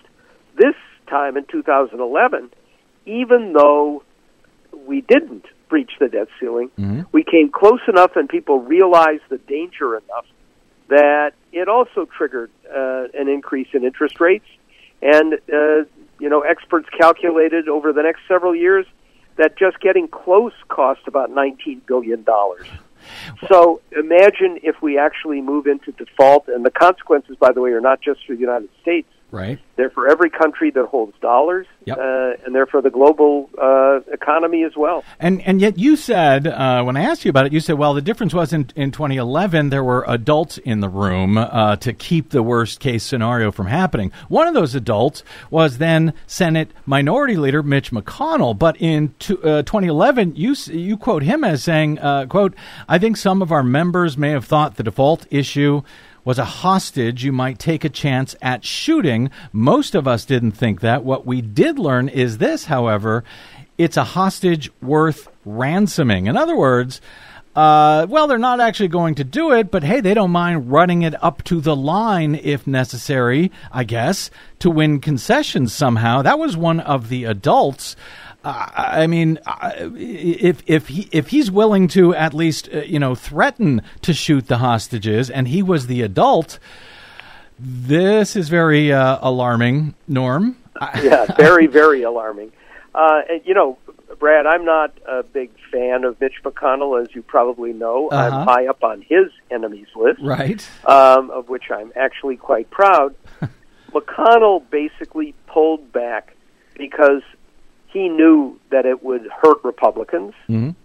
[0.56, 0.76] This
[1.08, 2.50] time in 2011,
[3.06, 4.04] even though
[4.86, 6.72] we didn't breach the debt ceiling,
[7.12, 10.26] we came close enough and people realized the danger enough
[10.88, 14.46] that it also triggered uh, an increase in interest rates.
[15.02, 15.86] And, uh,
[16.20, 18.86] you know, experts calculated over the next several years
[19.38, 22.26] that just getting close cost about $19 billion.
[23.50, 27.82] So imagine if we actually move into default, and the consequences, by the way, are
[27.82, 29.10] not just for the United States.
[29.36, 29.60] Right.
[29.76, 31.98] They're for every country that holds dollars, Yep.
[31.98, 32.02] uh,
[32.46, 35.04] and they're for the global uh, economy as well.
[35.20, 37.94] And and yet you said uh, when I asked you about it, you said, well,
[37.94, 42.30] the difference was in, in 2011 there were adults in the room uh, to keep
[42.30, 44.14] the worst case scenario from happening.
[44.30, 45.22] One of those adults
[45.52, 48.58] was then Senate Minority Leader Mitch McConnell.
[48.58, 52.54] But in to, uh, 2011, you you quote him as saying, uh, "quote
[52.88, 55.82] I think some of our members may have thought the default issue."
[56.26, 59.30] Was a hostage you might take a chance at shooting.
[59.54, 61.06] Most of us didn't think that.
[61.06, 63.24] What we did learn is this, however,
[63.78, 66.26] it's a hostage worth ransoming.
[66.28, 67.00] In other words,
[67.56, 71.04] uh, well, they're not actually going to do it, but hey, they don't mind running
[71.04, 76.22] it up to the line if necessary, I guess, to win concessions somehow.
[76.22, 77.96] That was one of the adults.
[78.46, 79.40] Uh, I mean,
[79.96, 84.48] if if he if he's willing to at least uh, you know threaten to shoot
[84.48, 86.60] the hostages, and he was the adult,
[87.60, 89.96] this is very uh, alarming.
[90.08, 90.58] Norm,
[91.02, 92.52] yeah, very, very alarming.
[92.94, 93.78] Uh, and, you know,
[94.20, 98.10] Brad, I'm not a big fan of Mitch McConnell, as you probably know.
[98.10, 98.38] Uh-huh.
[98.38, 100.68] I'm high up on his enemies list, right?
[100.86, 103.16] um, of which I'm actually quite proud.
[103.92, 106.36] McConnell basically pulled back
[106.78, 107.22] because
[107.96, 110.76] he knew that it would hurt Republicans, Mhm.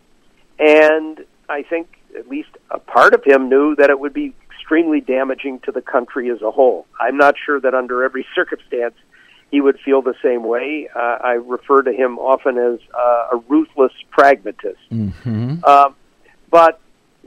[0.61, 5.01] and I think at least a part of him knew that it would be extremely
[5.01, 6.87] damaging to the country as a whole.
[7.01, 8.95] I'm not sure that under every circumstance
[9.51, 10.89] he would feel the same way.
[10.95, 14.79] Uh, I refer to him often as uh, a ruthless pragmatist.
[14.93, 15.97] Um,
[16.51, 16.79] but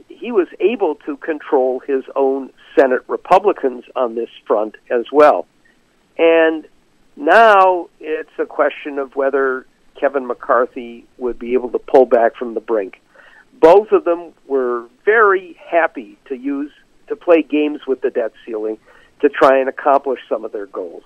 [0.07, 5.45] he was able to control his own Senate Republicans on this front as well.
[6.17, 6.65] And
[7.17, 9.65] now it's a question of whether
[10.03, 12.99] Kevin McCarthy would be able to pull back from the brink.
[13.61, 16.71] Both of them were very happy to use
[17.07, 18.77] to play games with the debt ceiling
[19.21, 21.03] to try and accomplish some of their goals.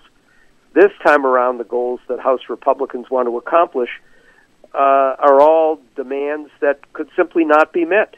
[0.74, 3.91] This time around, the goals that House Republicans want to accomplish
[4.74, 8.16] uh, are all demands that could simply not be met.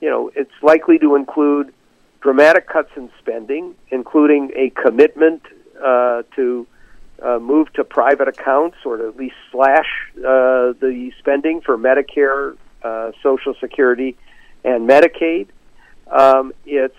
[0.00, 1.74] You know, it's likely to include
[2.22, 5.42] dramatic cuts in spending, including a commitment
[5.84, 6.66] uh, to
[7.22, 9.86] uh, move to private accounts or to at least slash
[10.18, 14.16] uh, the spending for Medicare, uh, Social Security,
[14.64, 15.48] and Medicaid.
[16.10, 16.96] Um, it's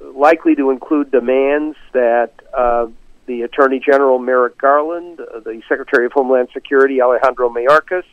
[0.00, 2.86] likely to include demands that uh,
[3.26, 8.04] the Attorney General Merrick Garland, uh, the Secretary of Homeland Security Alejandro Mayorkas,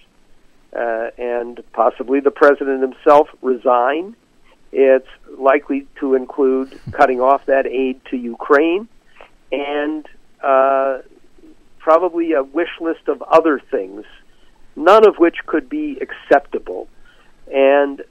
[0.76, 4.16] uh, and possibly the President himself resign.
[4.72, 8.89] It's likely to include cutting off that aid to Ukraine
[9.52, 10.06] and
[10.43, 11.00] uh,
[11.86, 14.03] probably a wish list of other things,
[14.75, 16.88] none of which could be acceptable.
[17.53, 18.01] And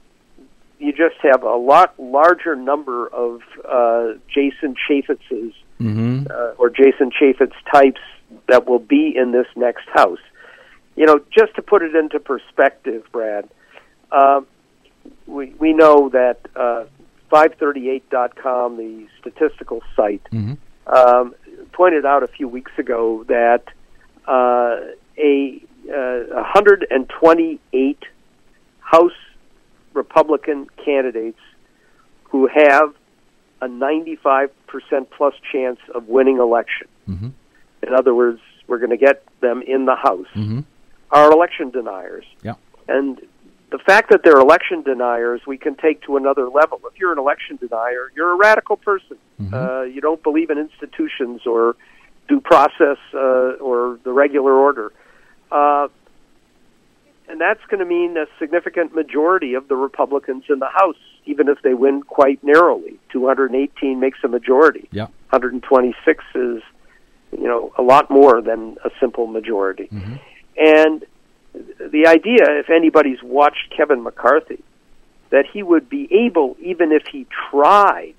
[0.79, 6.27] you just have a lot larger number of uh, Jason Chaffetz's Mm-hmm.
[6.31, 7.99] uh, or Jason Chaffetz types
[8.47, 10.21] that will be in this next house.
[10.95, 13.49] You know, just to put it into perspective, Brad,
[14.13, 14.47] um,
[15.27, 16.85] we we know that uh,
[17.29, 20.21] 538.com, the statistical site,
[20.87, 21.35] um,
[21.75, 23.63] pointed out a few weeks ago that
[24.27, 24.77] uh,
[25.17, 28.03] a uh, 128
[28.79, 29.11] House
[29.93, 31.39] Republican candidates
[32.23, 32.95] who have
[33.61, 34.49] a 95%
[35.11, 36.87] plus chance of winning election.
[37.83, 40.27] In other words, we're going to get them in the House.
[41.11, 42.25] Are election deniers.
[42.41, 42.55] Yeah.
[42.87, 43.21] And
[43.77, 46.79] the fact that they're election deniers, we can take to another level.
[46.85, 49.17] If you're an election denier, you're a radical person.
[49.41, 49.53] Mm-hmm.
[49.53, 51.75] Uh, you don't believe in institutions or
[52.29, 54.93] due process uh, or the regular order.
[55.51, 55.89] Uh,
[57.27, 60.95] and that's going to mean a significant majority of the Republicans in the House,
[61.25, 62.97] even if they win quite narrowly.
[63.11, 64.87] 218 makes a majority.
[64.91, 65.07] Yeah.
[65.31, 66.61] 126 is,
[67.37, 69.89] you know, a lot more than a simple majority.
[69.91, 70.15] Mm-hmm.
[70.57, 71.05] And
[71.79, 74.63] the idea, if anybody's watched Kevin McCarthy,
[75.29, 78.15] that he would be able, even if he tried,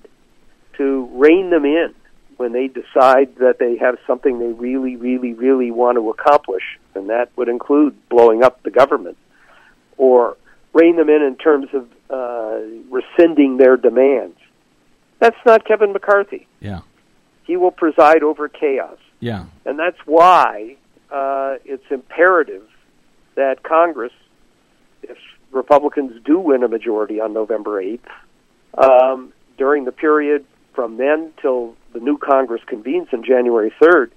[0.77, 1.93] to rein them in
[2.37, 6.63] when they decide that they have something they really, really, really want to accomplish,
[6.93, 9.17] and that would include blowing up the government,
[9.97, 10.37] or
[10.73, 12.59] rein them in in terms of uh,
[12.89, 14.37] rescinding their demands.
[15.19, 16.47] That's not Kevin McCarthy.
[16.59, 16.81] Yeah.
[17.43, 18.99] He will preside over chaos.
[19.19, 19.45] Yeah.
[19.65, 20.75] And that's why
[21.11, 22.67] uh, it's imperative
[23.37, 24.11] that Congress,
[25.03, 25.17] if
[25.51, 27.99] Republicans do win a majority on November 8th,
[28.77, 34.11] um, during the period from then till the new Congress convenes on January 3rd,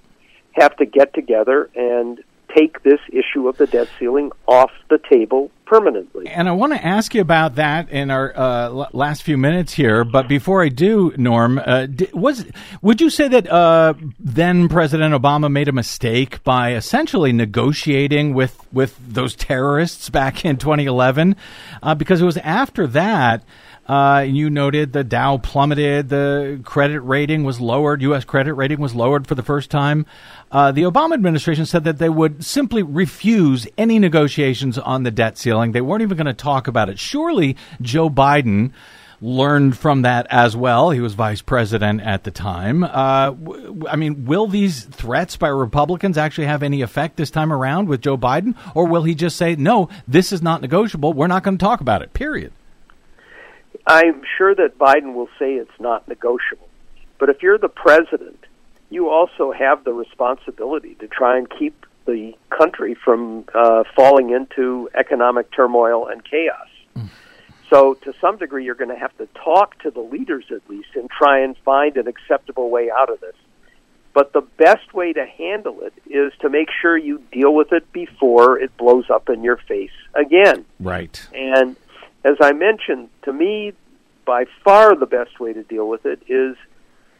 [0.53, 2.23] have to get together and
[2.55, 6.27] take this issue of the debt ceiling off the table permanently.
[6.27, 10.03] And I want to ask you about that in our uh, last few minutes here.
[10.03, 12.45] But before I do, Norm, uh, was
[12.81, 18.67] would you say that uh, then President Obama made a mistake by essentially negotiating with
[18.73, 21.35] with those terrorists back in 2011?
[21.81, 23.43] Uh, because it was after that.
[23.91, 28.23] Uh, you noted the Dow plummeted, the credit rating was lowered, U.S.
[28.23, 30.05] credit rating was lowered for the first time.
[30.49, 35.37] Uh, the Obama administration said that they would simply refuse any negotiations on the debt
[35.37, 35.73] ceiling.
[35.73, 36.99] They weren't even going to talk about it.
[36.99, 38.71] Surely Joe Biden
[39.19, 40.91] learned from that as well.
[40.91, 42.85] He was vice president at the time.
[42.85, 43.33] Uh,
[43.97, 48.17] mean, will these threats by Republicans actually have any effect this time around with Joe
[48.17, 48.55] Biden?
[48.73, 51.11] Or will he just say, no, this is not negotiable.
[51.11, 52.53] We're not going to talk about it, period?
[53.87, 56.67] I'm sure that Biden will say it's not negotiable.
[57.19, 58.45] But if you're the president,
[58.89, 64.89] you also have the responsibility to try and keep the country from uh, falling into
[64.95, 66.67] economic turmoil and chaos.
[66.95, 67.09] Mm.
[67.69, 70.89] So, to some degree, you're going to have to talk to the leaders at least
[70.95, 73.35] and try and find an acceptable way out of this.
[74.13, 77.89] But the best way to handle it is to make sure you deal with it
[77.93, 80.65] before it blows up in your face again.
[80.81, 81.25] Right.
[81.33, 81.77] And
[82.23, 83.73] as I mentioned, to me,
[84.25, 86.55] by far the best way to deal with it is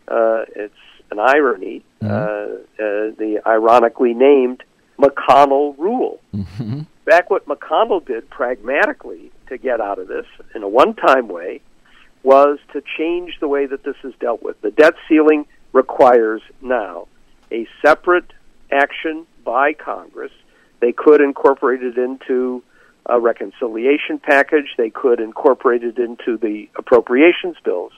[0.08, 0.74] uh, it's
[1.10, 2.08] an irony, mm-hmm.
[2.08, 4.64] uh, uh, the ironically named
[5.00, 6.20] McConnell rule.
[6.34, 6.82] Mm-hmm.
[7.06, 10.26] Back what McConnell did pragmatically to get out of this
[10.56, 11.62] in a one time way
[12.24, 14.62] was to change the way that this is dealt with.
[14.62, 17.08] The debt ceiling requires now
[17.52, 18.32] a separate
[18.72, 20.32] action by Congress.
[20.80, 22.64] They could incorporate it into
[23.06, 24.76] a reconciliation package.
[24.78, 27.92] They could incorporate it into the appropriations bills.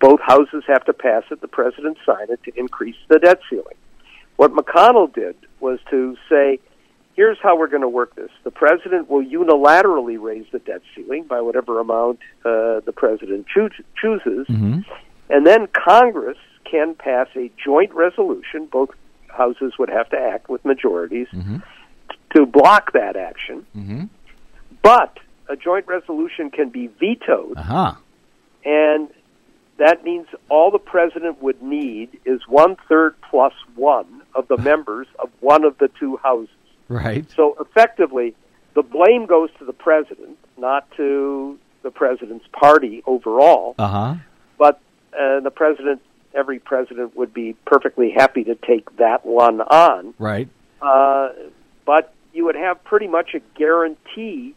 [0.00, 1.40] Both houses have to pass it.
[1.40, 3.76] The president sign it to increase the debt ceiling.
[4.36, 6.60] What McConnell did was to say,
[7.14, 8.30] here's how we're going to work this.
[8.44, 13.70] The president will unilaterally raise the debt ceiling by whatever amount uh, the president choo-
[14.00, 14.80] chooses, mm-hmm.
[15.30, 16.36] and then Congress
[16.70, 18.66] can pass a joint resolution.
[18.66, 18.90] Both
[19.28, 21.28] houses would have to act with majorities.
[21.32, 21.58] Mm-hmm
[22.36, 23.66] to block that action.
[23.76, 24.04] Mm-hmm.
[24.82, 25.18] But
[25.48, 27.56] a joint resolution can be vetoed.
[27.56, 27.94] Uh-huh.
[28.64, 29.08] And
[29.78, 35.06] that means all the president would need is one third plus one of the members
[35.18, 36.54] of one of the two houses.
[36.88, 37.24] Right.
[37.34, 38.34] So effectively,
[38.74, 43.74] the blame goes to the president, not to the president's party overall.
[43.78, 44.16] Uh-huh.
[44.58, 44.80] But
[45.12, 46.02] uh, the president,
[46.34, 50.14] every president would be perfectly happy to take that one on.
[50.18, 50.48] Right.
[50.82, 51.30] Uh,
[51.84, 54.54] but you would have pretty much a guarantee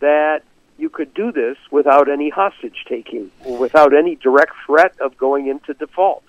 [0.00, 0.42] that
[0.76, 5.46] you could do this without any hostage taking or without any direct threat of going
[5.46, 6.22] into default.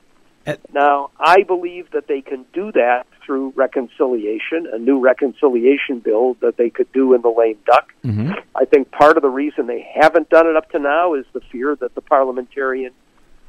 [0.74, 6.58] now, I believe that they can do that through reconciliation, a new reconciliation bill that
[6.58, 7.92] they could do in the lame duck.
[8.04, 8.34] Mm-hmm.
[8.56, 11.42] I think part of the reason they haven't done it up to now is the
[11.52, 12.94] fear that the parliamentarian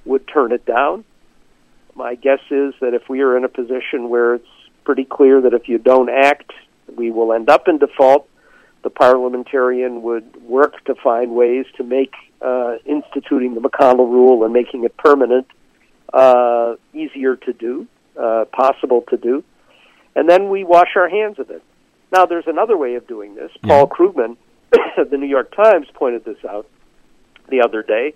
[0.07, 1.05] would turn it down.
[1.95, 4.49] My guess is that if we are in a position where it's
[4.85, 6.53] pretty clear that if you don't act,
[6.95, 8.29] we will end up in default.
[8.83, 14.53] The parliamentarian would work to find ways to make uh, instituting the McConnell rule and
[14.53, 15.47] making it permanent
[16.13, 17.87] uh, easier to do,
[18.21, 19.43] uh, possible to do,
[20.15, 21.63] and then we wash our hands of it.
[22.13, 23.51] Now, there's another way of doing this.
[23.63, 23.69] Yeah.
[23.69, 24.37] Paul Krugman,
[24.97, 26.67] of the New York Times, pointed this out
[27.49, 28.15] the other day,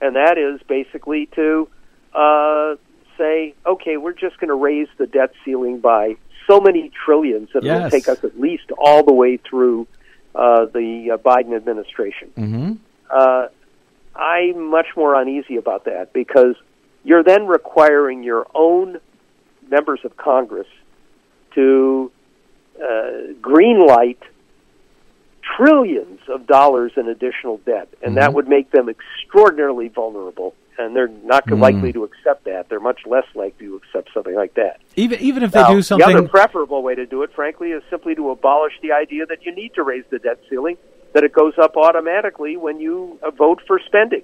[0.00, 1.68] and that is basically to
[2.14, 2.76] uh,
[3.18, 6.16] say, okay, we're just going to raise the debt ceiling by
[6.48, 7.82] so many trillions that yes.
[7.82, 9.86] will take us at least all the way through
[10.34, 12.30] uh, the uh, Biden administration.
[12.36, 12.72] Mm-hmm.
[13.10, 13.46] Uh,
[14.16, 16.56] I'm much more uneasy about that because
[17.04, 18.98] you're then requiring your own
[19.70, 20.66] members of Congress
[21.54, 22.10] to
[22.82, 24.18] uh, green light
[25.56, 28.34] trillions of dollars in additional debt, and that Mhm.
[28.34, 30.54] would make them extraordinarily vulnerable.
[30.78, 31.60] And they're not Mm.
[31.60, 32.68] likely to accept that.
[32.68, 34.76] They're much less likely to accept something like that.
[34.94, 37.72] Even even if they Now, do something, The other preferable way to do it, frankly,
[37.72, 40.76] is simply to abolish the idea that you need to raise the debt ceiling,
[41.14, 44.22] that it goes up automatically when you uh, vote for spending.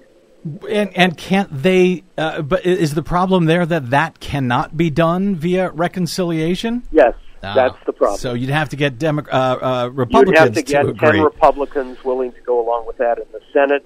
[0.70, 2.04] and and can't they?
[2.16, 6.82] Uh, but is the problem there that that cannot be done via reconciliation?
[6.92, 8.18] Yes, Ah, that's the problem.
[8.18, 11.12] So you'd have to get Demo- uh, uh, You'd Republicans have to get agree.
[11.18, 13.84] ten Republicans willing to go along with that in the Senate.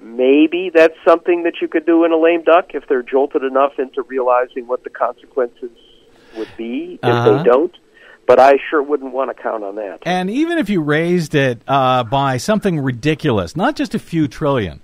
[0.00, 3.78] Maybe that's something that you could do in a lame duck if they're jolted enough
[3.78, 5.70] into realizing what the consequences
[6.36, 7.38] would be if Uh-huh.
[7.38, 7.74] they don't.
[8.26, 10.00] But I sure wouldn't want to count on that.
[10.04, 14.80] And even if you raised it uh, by something ridiculous, not just a few trillion,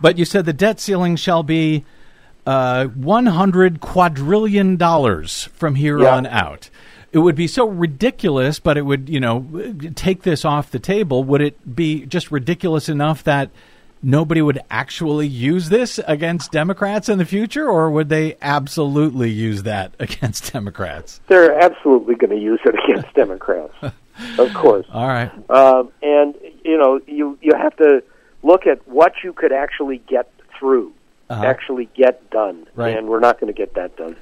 [0.00, 1.84] but you said the debt ceiling shall be
[2.46, 6.16] uh, 100 quadrillion dollars from here Yeah.
[6.16, 6.68] on out.
[7.12, 9.46] It would be so ridiculous, but it would, you know,
[9.94, 11.24] take this off the table.
[11.24, 13.50] Would it be just ridiculous enough that
[14.02, 19.62] nobody would actually use this against Democrats in the future, or would they absolutely use
[19.64, 21.20] that against Democrats?
[21.28, 23.74] They're absolutely going to use it against Democrats,
[24.38, 24.86] of course.
[24.92, 25.30] All right.
[25.50, 26.34] Um, and
[26.64, 28.02] you know, you you have to
[28.42, 30.92] look at what you could actually get through,
[31.30, 31.44] Uh-huh.
[31.44, 32.96] actually get done, Right.
[32.96, 34.16] and we're not going to get that done.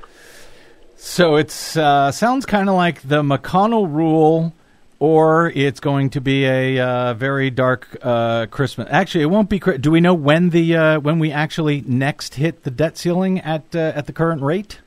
[0.97, 4.53] So it uh, sounds kind of like the McConnell rule,
[5.01, 8.87] or it's going to be a uh, very dark uh, Christmas.
[8.91, 9.59] Actually, it won't be.
[9.59, 13.75] Do we know when the uh, when we actually next hit the debt ceiling at
[13.75, 14.81] uh, at the current rate?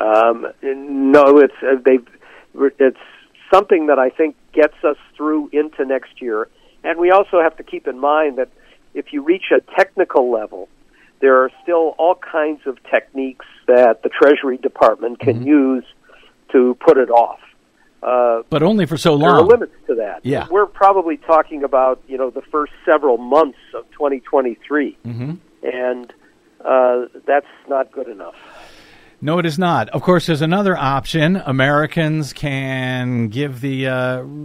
[0.00, 1.98] Um, no, it's uh, they.
[2.78, 2.96] It's
[3.52, 6.48] something that I think gets us through into next year,
[6.84, 8.48] and we also have to keep in mind that
[8.94, 10.68] if you reach a technical level,
[11.20, 15.48] there are still all kinds of techniques that the Treasury Department can Mm-hmm.
[15.48, 15.84] use
[16.52, 17.40] to put it off.
[18.06, 19.20] Uh, But only for so long.
[19.22, 20.20] there are limits to that.
[20.22, 20.46] Yeah.
[20.48, 25.32] We're probably talking about you know the first several months of 2023, hmm
[25.62, 26.12] and
[26.64, 28.34] uh, that's not good enough.
[29.20, 29.88] No, it is not.
[29.88, 31.36] Of course, there's another option.
[31.36, 33.94] Americans can give the uh,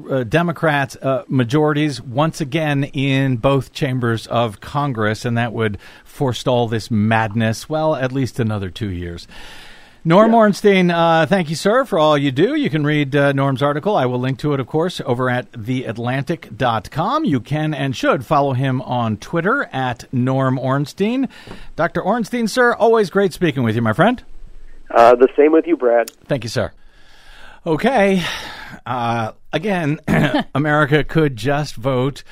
[0.09, 6.67] uh, Democrats uh, majorities once again in both chambers of Congress, and that would forestall
[6.69, 9.27] this madness, well, at least another two years.
[10.03, 12.55] Norm Ornstein, uh, thank you, sir, for all you do.
[12.55, 13.95] You can read uh, Norm's article.
[13.95, 17.25] I will link to it, of course, over at theatlantic.com.
[17.25, 21.29] You can and should follow him on Twitter at Norm Ornstein.
[21.75, 22.01] Dr.
[22.01, 24.23] Ornstein, sir, always great speaking with you, my friend.
[24.89, 26.09] Uh, the same with you, Brad.
[26.25, 26.71] Thank you, sir.
[27.63, 28.23] Okay.
[28.83, 29.99] Uh, again,
[30.55, 32.23] America could just vote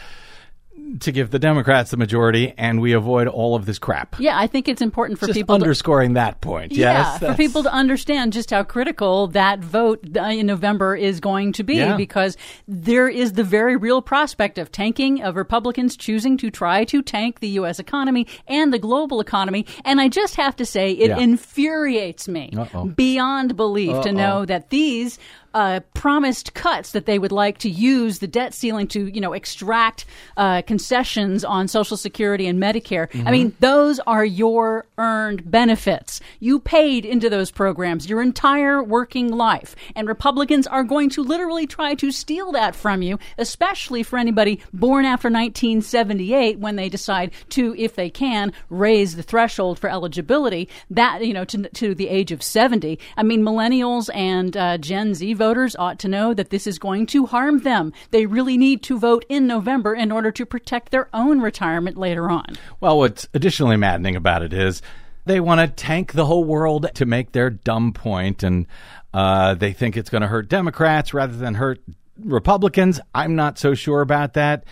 [1.02, 4.16] to give the Democrats the majority, and we avoid all of this crap.
[4.20, 6.72] Yeah, I think it's important for just people to underscoring that point.
[6.72, 11.20] Yeah, yes, for people to understand just how critical that vote uh, in November is
[11.20, 11.96] going to be, Yeah.
[11.98, 12.38] because
[12.68, 17.40] there is the very real prospect of tanking, of Republicans choosing to try to tank
[17.40, 17.80] the U.S.
[17.80, 19.66] economy and the global economy.
[19.86, 21.18] And I just have to say, it Yeah.
[21.20, 22.86] infuriates me Uh-oh.
[22.86, 25.20] beyond belief to know that these
[25.54, 29.34] uh, promised cuts that they would like to use the debt ceiling to, you know,
[29.34, 30.06] extract
[30.38, 33.10] uh, concessions on Social Security and Medicare.
[33.10, 33.28] Mm-hmm.
[33.28, 36.22] I mean, those are your earned benefits.
[36.40, 41.68] You paid into those programs your entire working life, and Republicans are going to literally
[41.68, 47.32] try to steal that from you, especially for anybody born after 1978 when they decide
[47.50, 52.10] to, if they can, raise the threshold for eligibility that you know to to the
[52.10, 53.00] age of 70.
[53.18, 57.08] I mean, millennials and uh, Gen Z voters ought to know that this is going
[57.08, 57.92] to harm them.
[58.12, 62.30] They really need to vote in November in order to protect their own retirement later
[62.30, 62.58] on.
[62.80, 64.84] Well, what's additionally maddening about it is
[65.26, 68.68] they want to tank the whole world to make their dumb point, and
[69.14, 71.82] uh, they think it's going to hurt Democrats rather than hurt
[72.24, 73.00] Republicans.
[73.16, 74.66] I'm not so sure about that.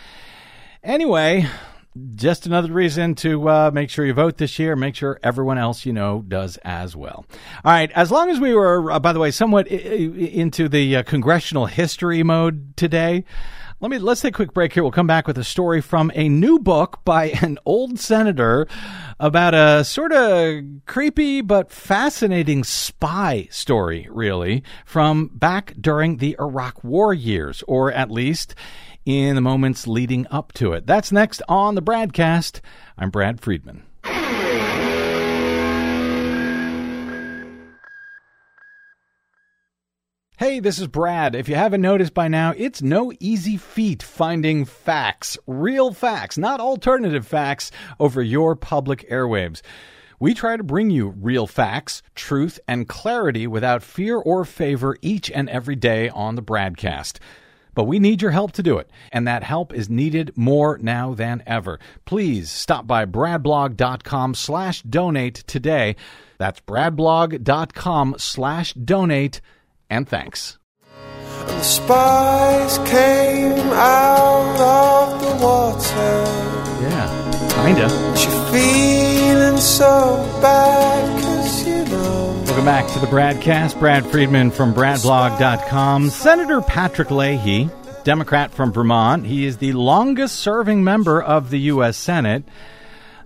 [0.83, 1.47] Anyway,
[2.15, 4.75] just another reason to uh, make sure you vote this year.
[4.75, 7.25] Make sure everyone else you know does as well.
[7.63, 7.91] All right.
[7.91, 11.65] As long as we were, uh, by the way, somewhat I- into the uh, congressional
[11.67, 13.23] history mode today,
[13.79, 14.81] let me let's take a quick break here.
[14.81, 18.67] We'll come back with a story from a new book by an old senator
[19.19, 26.83] about a sort of creepy but fascinating spy story, really, from back during the Iraq
[26.83, 28.55] War years, or at least
[29.07, 30.85] in the moments leading up to it.
[30.85, 32.61] That's next on the broadcast.
[32.97, 33.83] I'm Brad Friedman.
[40.37, 41.35] Hey, this is Brad.
[41.35, 46.59] If you haven't noticed by now, it's no easy feat finding facts, real facts, not
[46.59, 49.61] alternative facts, over your public airwaves.
[50.19, 55.31] We try to bring you real facts, truth, and clarity without fear or favor each
[55.31, 57.19] and every day on the broadcast.
[57.77, 61.13] But we need your help to do it, and that help is needed more now
[61.13, 61.79] than ever.
[62.05, 65.95] Please stop by bradblog.com slash donate today.
[66.39, 69.41] That's bradblog.com slash donate
[69.91, 70.57] and thanks.
[71.39, 76.23] And The spice came out of the water.
[76.81, 77.07] Yeah,
[77.63, 77.89] kinda.
[78.17, 81.36] You're feeling so bad cause you know.
[82.57, 83.79] Welcome back to the Bradcast.
[83.79, 86.09] Brad Friedman from BradBlog.com.
[86.09, 87.69] Senator Patrick Leahy,
[88.03, 89.27] Democrat from Vermont.
[89.27, 91.97] He is the longest serving member of the U.S.
[91.97, 92.45] Senate.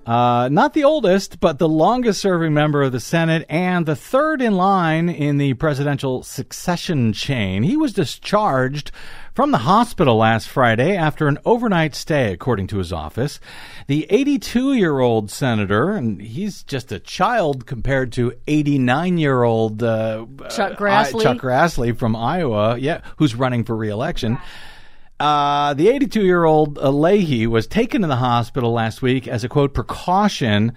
[0.06, 4.42] Uh, not the oldest, but the longest serving member of the Senate and the third
[4.42, 7.64] in line in the presidential succession chain.
[7.64, 8.92] He was discharged
[9.34, 13.40] from the hospital last Friday after an overnight stay, according to his office.
[13.88, 19.82] The 82 year old senator, and he's just a child compared to 89 year old
[19.84, 21.24] uh, Chuck Grassley.
[21.24, 24.38] Chuck Grassley from Iowa, yeah, who's running for reelection.
[25.20, 29.50] Uh, the 82 year old Leahy was taken to the hospital last week as a
[29.50, 30.74] quote precaution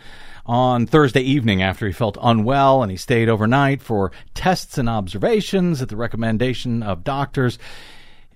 [0.47, 5.81] on Thursday evening after he felt unwell and he stayed overnight for tests and observations
[5.81, 7.59] at the recommendation of doctors.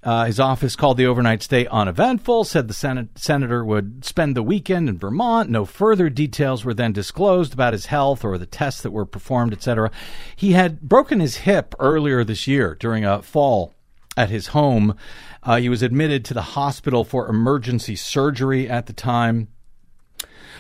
[0.03, 4.43] Uh, his office called the overnight stay uneventful, said the Senate, senator would spend the
[4.43, 5.51] weekend in Vermont.
[5.51, 9.53] No further details were then disclosed about his health or the tests that were performed,
[9.53, 9.91] etc.
[10.37, 13.75] He had broken his hip earlier this year during a fall
[14.17, 14.97] at his home.
[15.43, 19.49] Uh, he was admitted to the hospital for emergency surgery at the time.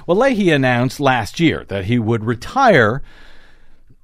[0.07, 3.03] Well, Leahy announced last year that he would retire.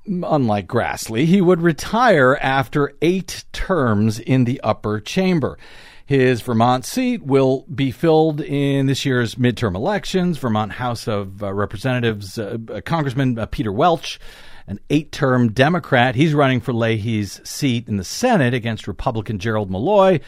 [0.07, 5.59] Unlike Grassley, he would retire after eight terms in the upper chamber.
[6.05, 10.37] His Vermont seat will be filled in this year's midterm elections.
[10.37, 14.21] Vermont House of uh, Representatives uh, Congressman uh, Peter Welch
[14.67, 16.15] an eight term Democrat.
[16.15, 20.21] He's running for Leahy's seat in the Senate against Republican Gerald Malloy.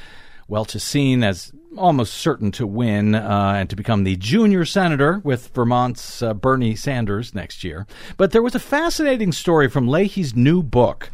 [0.48, 5.20] Welch is seen as almost certain to win uh, and to become the junior senator
[5.24, 7.86] with Vermont's uh, Bernie Sanders next year.
[8.16, 11.10] But there was a fascinating story from Leahy's new book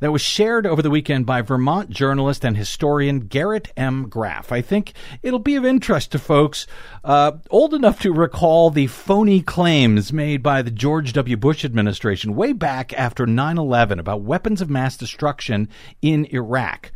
[0.00, 4.10] that was shared over the weekend by Vermont journalist and historian Garrett M.
[4.10, 4.52] Graff.
[4.52, 6.66] I think it'll be of interest to folks
[7.04, 11.38] uh, old enough to recall the phony claims made by the George W.
[11.38, 15.70] Bush administration way back after 9 11 about weapons of mass destruction
[16.02, 16.92] in Iraq.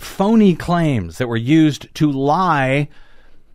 [0.00, 2.88] Phony claims that were used to lie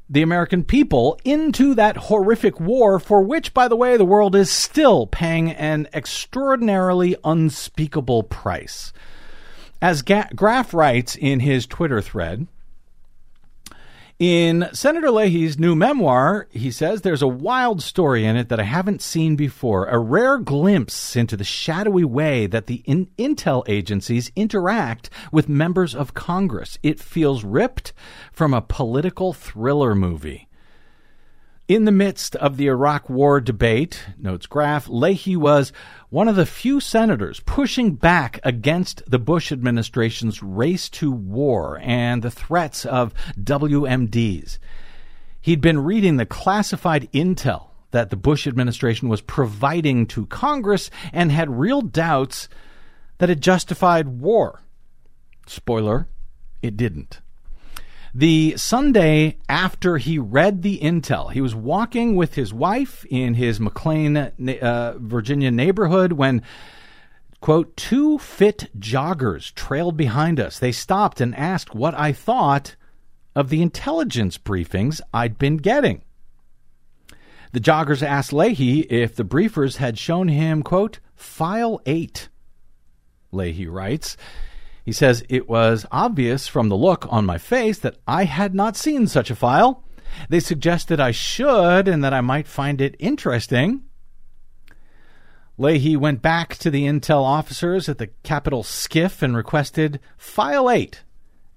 [0.08, 4.52] the American people into that horrific war for which, by the way, the world is
[4.52, 8.94] still paying an extraordinarily unspeakable price.
[9.82, 12.46] As Ga- Graff writes in his Twitter thread,
[14.18, 18.64] in Senator Leahy's new memoir, he says there's a wild story in it that I
[18.64, 24.32] haven't seen before, a rare glimpse into the shadowy way that the in- intel agencies
[24.36, 26.78] interact with members of Congress.
[26.82, 27.92] It feels ripped
[28.32, 30.48] from a political thriller movie.
[31.68, 35.74] In the midst of the Iraq War debate, notes Graff, Leahy was
[36.10, 42.22] one of the few senators pushing back against the Bush administration's race to war and
[42.22, 44.60] the threats of WMDs.
[45.42, 51.32] He'd been reading the classified intel that the Bush administration was providing to Congress and
[51.32, 52.48] had real doubts
[53.18, 54.62] that it justified war.
[55.48, 56.08] Spoiler,
[56.62, 57.22] it didn't.
[58.18, 63.60] The Sunday after he read the intel, he was walking with his wife in his
[63.60, 66.42] McLean, uh, Virginia neighborhood when,
[67.42, 70.60] quote, two fit joggers trailed behind us.
[70.60, 72.78] They stopped and asked what I thought
[73.36, 76.02] of the intelligence briefings I'd been getting.
[77.52, 82.30] The joggers asked Leahy if the briefers had shown him, quote, file 8.
[83.34, 84.16] Leahy writes,
[84.86, 88.78] he says, It was obvious from the look on my face that I had not
[88.78, 89.84] seen such a file.
[90.30, 93.82] They suggested I should and that I might find it interesting.
[95.58, 101.02] Leahy went back to the intel officers at the Capitol SCIF and requested File 8,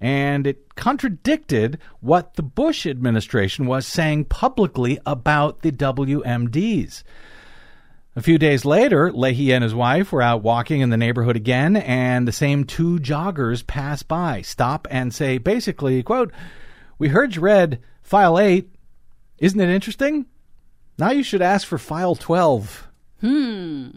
[0.00, 7.02] and it contradicted what the Bush administration was saying publicly about the WMDs.
[8.18, 11.76] A few days later, Leahy and his wife were out walking in the neighborhood again,
[11.76, 16.32] and the same two joggers pass by, stop, and say basically, quote,
[16.98, 18.68] We heard you read file 8.
[19.38, 20.26] Isn't it interesting?
[20.98, 22.88] Now you should ask for file 12.
[23.20, 23.88] Hmm.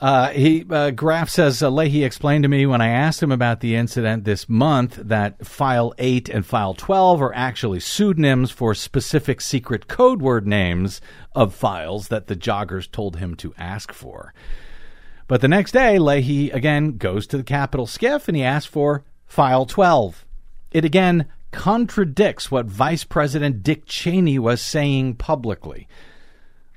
[0.00, 3.58] Uh, he uh, Graff says uh, Leahy explained to me when I asked him about
[3.58, 9.40] the incident this month that File 8 and File 12 are actually pseudonyms for specific
[9.40, 11.00] secret code word names
[11.34, 14.32] of files that the joggers told him to ask for.
[15.26, 19.04] But the next day, Leahy again goes to the Capitol SCIF and he asks for
[19.26, 20.24] File 12.
[20.70, 25.88] It again contradicts what Vice President Dick Cheney was saying publicly.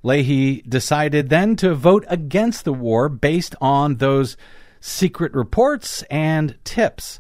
[0.04, 4.36] Leahy decided then to vote against the war based on those
[4.80, 7.20] secret reports and tips.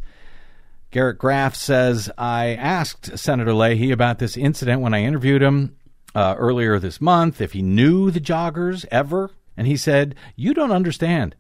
[0.89, 5.77] Garrett Graff says, I asked Senator Leahy about this incident when I interviewed him
[6.13, 9.32] uh, earlier this month, if he knew the joggers ever.
[9.55, 11.36] And he said, You don't understand.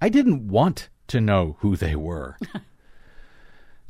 [0.00, 2.38] I didn't want to know who they were.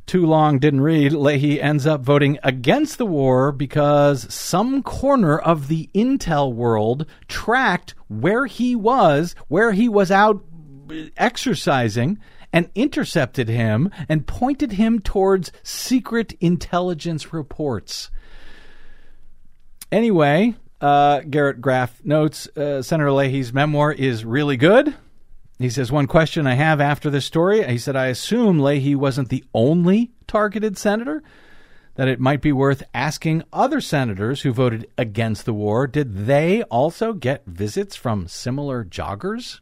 [0.05, 5.67] too long didn't read, Leahy ends up voting against the war because some corner of
[5.67, 10.43] the intel world tracked where he was, where he was out
[11.17, 12.19] exercising,
[12.53, 18.11] and intercepted him and pointed him towards secret intelligence reports.
[19.91, 24.95] Anyway, uh, Garrett Graff notes uh, Senator Leahy's memoir is really good.
[25.57, 27.65] He says, One question I have after this story.
[27.65, 31.23] He said, I assume Leahy wasn't the only targeted senator,
[31.95, 36.63] that it might be worth asking other senators who voted against the war did they
[36.63, 39.61] also get visits from similar joggers?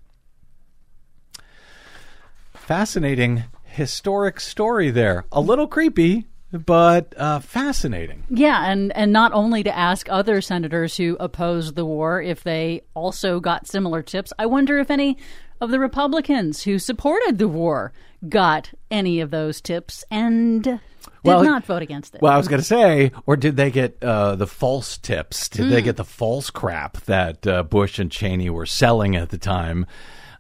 [2.53, 5.25] Fascinating historic story there.
[5.31, 8.23] A little creepy, but uh, fascinating.
[8.29, 12.81] Yeah, and, and not only to ask other senators who opposed the war if they
[12.93, 14.33] also got similar tips.
[14.39, 15.17] I wonder if any
[15.63, 17.93] of the Republicans who supported the war
[18.27, 20.79] got any of those tips and did
[21.23, 22.21] Well, not vote against it.
[22.21, 25.47] Well, I was going to say, or did they get uh, the false tips?
[25.47, 29.37] Did they get the false crap that uh, Bush and Cheney were selling at the
[29.37, 29.85] time?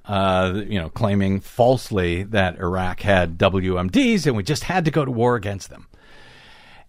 [0.05, 5.05] Uh, you know, claiming falsely that Iraq had WMDs and we just had to go
[5.05, 5.87] to war against them.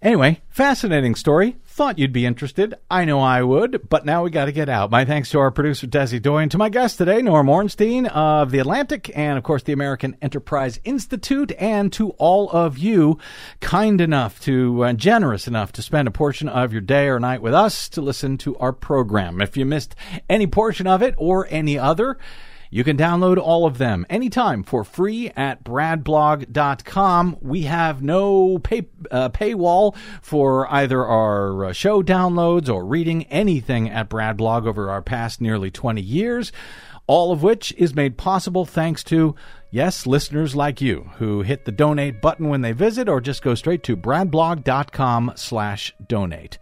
[0.05, 1.57] Anyway, fascinating story.
[1.65, 2.75] Thought you'd be interested.
[2.91, 4.91] I know I would, but now we got to get out.
[4.91, 8.59] My thanks to our producer, Desi Doyen, to my guest today, Norm Ornstein of The
[8.59, 13.19] Atlantic, and of course, the American Enterprise Institute, and to all of you
[13.61, 17.41] kind enough to, uh, generous enough to spend a portion of your day or night
[17.41, 19.41] with us to listen to our program.
[19.41, 19.95] If you missed
[20.29, 22.19] any portion of it or any other,
[22.75, 27.37] you can download all of them anytime for free at bradblog.com.
[27.41, 33.89] We have no pay, uh, paywall for either our uh, show downloads or reading anything
[33.89, 36.51] at Bradblog over our past nearly 20 years,
[37.07, 39.37] all of which is made possible thanks to,
[39.70, 43.55] yes, listeners like you who hit the donate button when they visit or just go
[43.55, 46.59] straight to bradblog.com slash donate.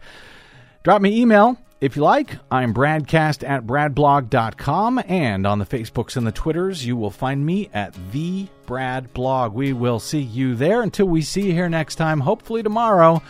[0.83, 2.37] Drop me email if you like.
[2.49, 7.69] I'm Bradcast at bradblog.com, and on the Facebooks and the Twitters, you will find me
[7.73, 9.53] at the Brad Blog.
[9.53, 13.21] We will see you there until we see you here next time, hopefully tomorrow.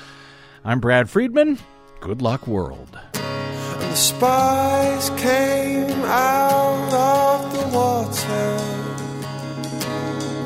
[0.64, 1.58] I'm Brad Friedman.
[2.00, 3.00] Good luck, world.
[3.16, 8.60] And the spies came out of the water.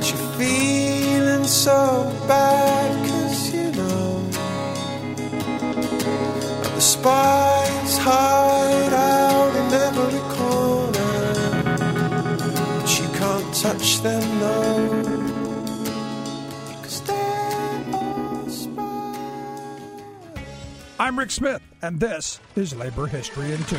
[0.08, 3.07] You're feeling so bad,
[7.08, 11.16] spies hide out in every corner.
[12.82, 15.07] But you can't touch them, no.
[21.00, 23.78] I'm Rick Smith, and this is Labor History in Two.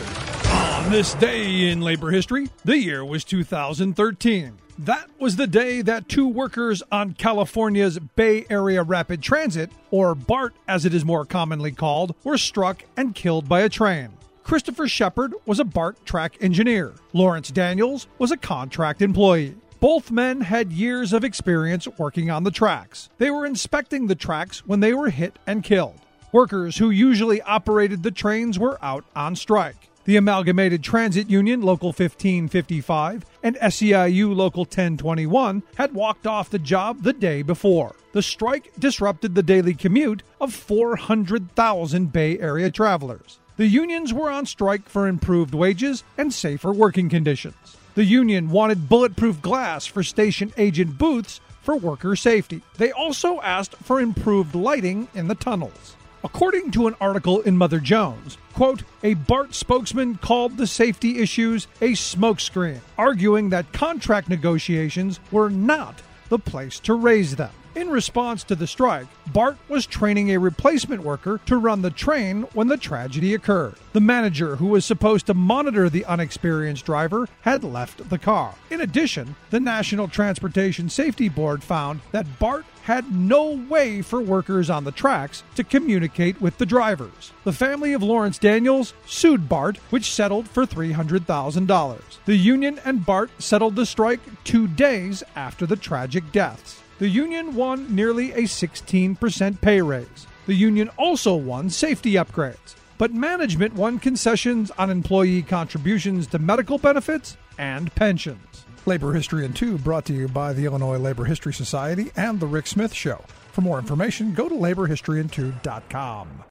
[0.48, 4.56] On this day in labor history, the year was 2013.
[4.78, 10.54] That was the day that two workers on California's Bay Area Rapid Transit, or BART
[10.68, 14.10] as it is more commonly called, were struck and killed by a train.
[14.44, 16.94] Christopher Sheppard was a BART track engineer.
[17.12, 19.56] Laurence Daniels was a contract employee.
[19.80, 23.10] Both men had years of experience working on the tracks.
[23.18, 26.00] They were inspecting the tracks when they were hit and killed.
[26.30, 29.88] Workers who usually operated the trains were out on strike.
[30.04, 37.02] The Amalgamated Transit Union Local 1555 and SEIU Local 1021 had walked off the job
[37.02, 37.94] the day before.
[38.12, 43.38] The strike disrupted the daily commute of 400,000 Bay Area travelers.
[43.56, 47.78] The unions were on strike for improved wages and safer working conditions.
[47.94, 52.60] The union wanted bulletproof glass for station agent booths for worker safety.
[52.76, 55.96] They also asked for improved lighting in the tunnels.
[56.24, 61.68] According to an article in Mother Jones, quote, a BART spokesman called the safety issues
[61.80, 67.52] a smokescreen, arguing that contract negotiations were not the place to raise them.
[67.76, 72.42] In response to the strike, BART was training a replacement worker to run the train
[72.52, 73.76] when the tragedy occurred.
[73.92, 78.56] The manager, who was supposed to monitor the unexperienced driver, had left the car.
[78.70, 84.70] In addition, the National Transportation Safety Board found that BART had no way for workers
[84.70, 87.32] on the tracks to communicate with the drivers.
[87.44, 92.00] The family of Laurence Daniels sued BART, which settled for $300,000.
[92.24, 96.80] The union and BART settled the strike two days after the tragic deaths.
[96.98, 100.26] The union won nearly a 16% pay raise.
[100.46, 106.78] The union also won safety upgrades, but management won concessions on employee contributions to medical
[106.78, 108.64] benefits and pensions.
[108.88, 112.46] Labor History in Two brought to you by the Illinois Labor History Society and The
[112.46, 113.22] Rick Smith Show.
[113.52, 116.44] For more information, go to laborhistoryin2.com.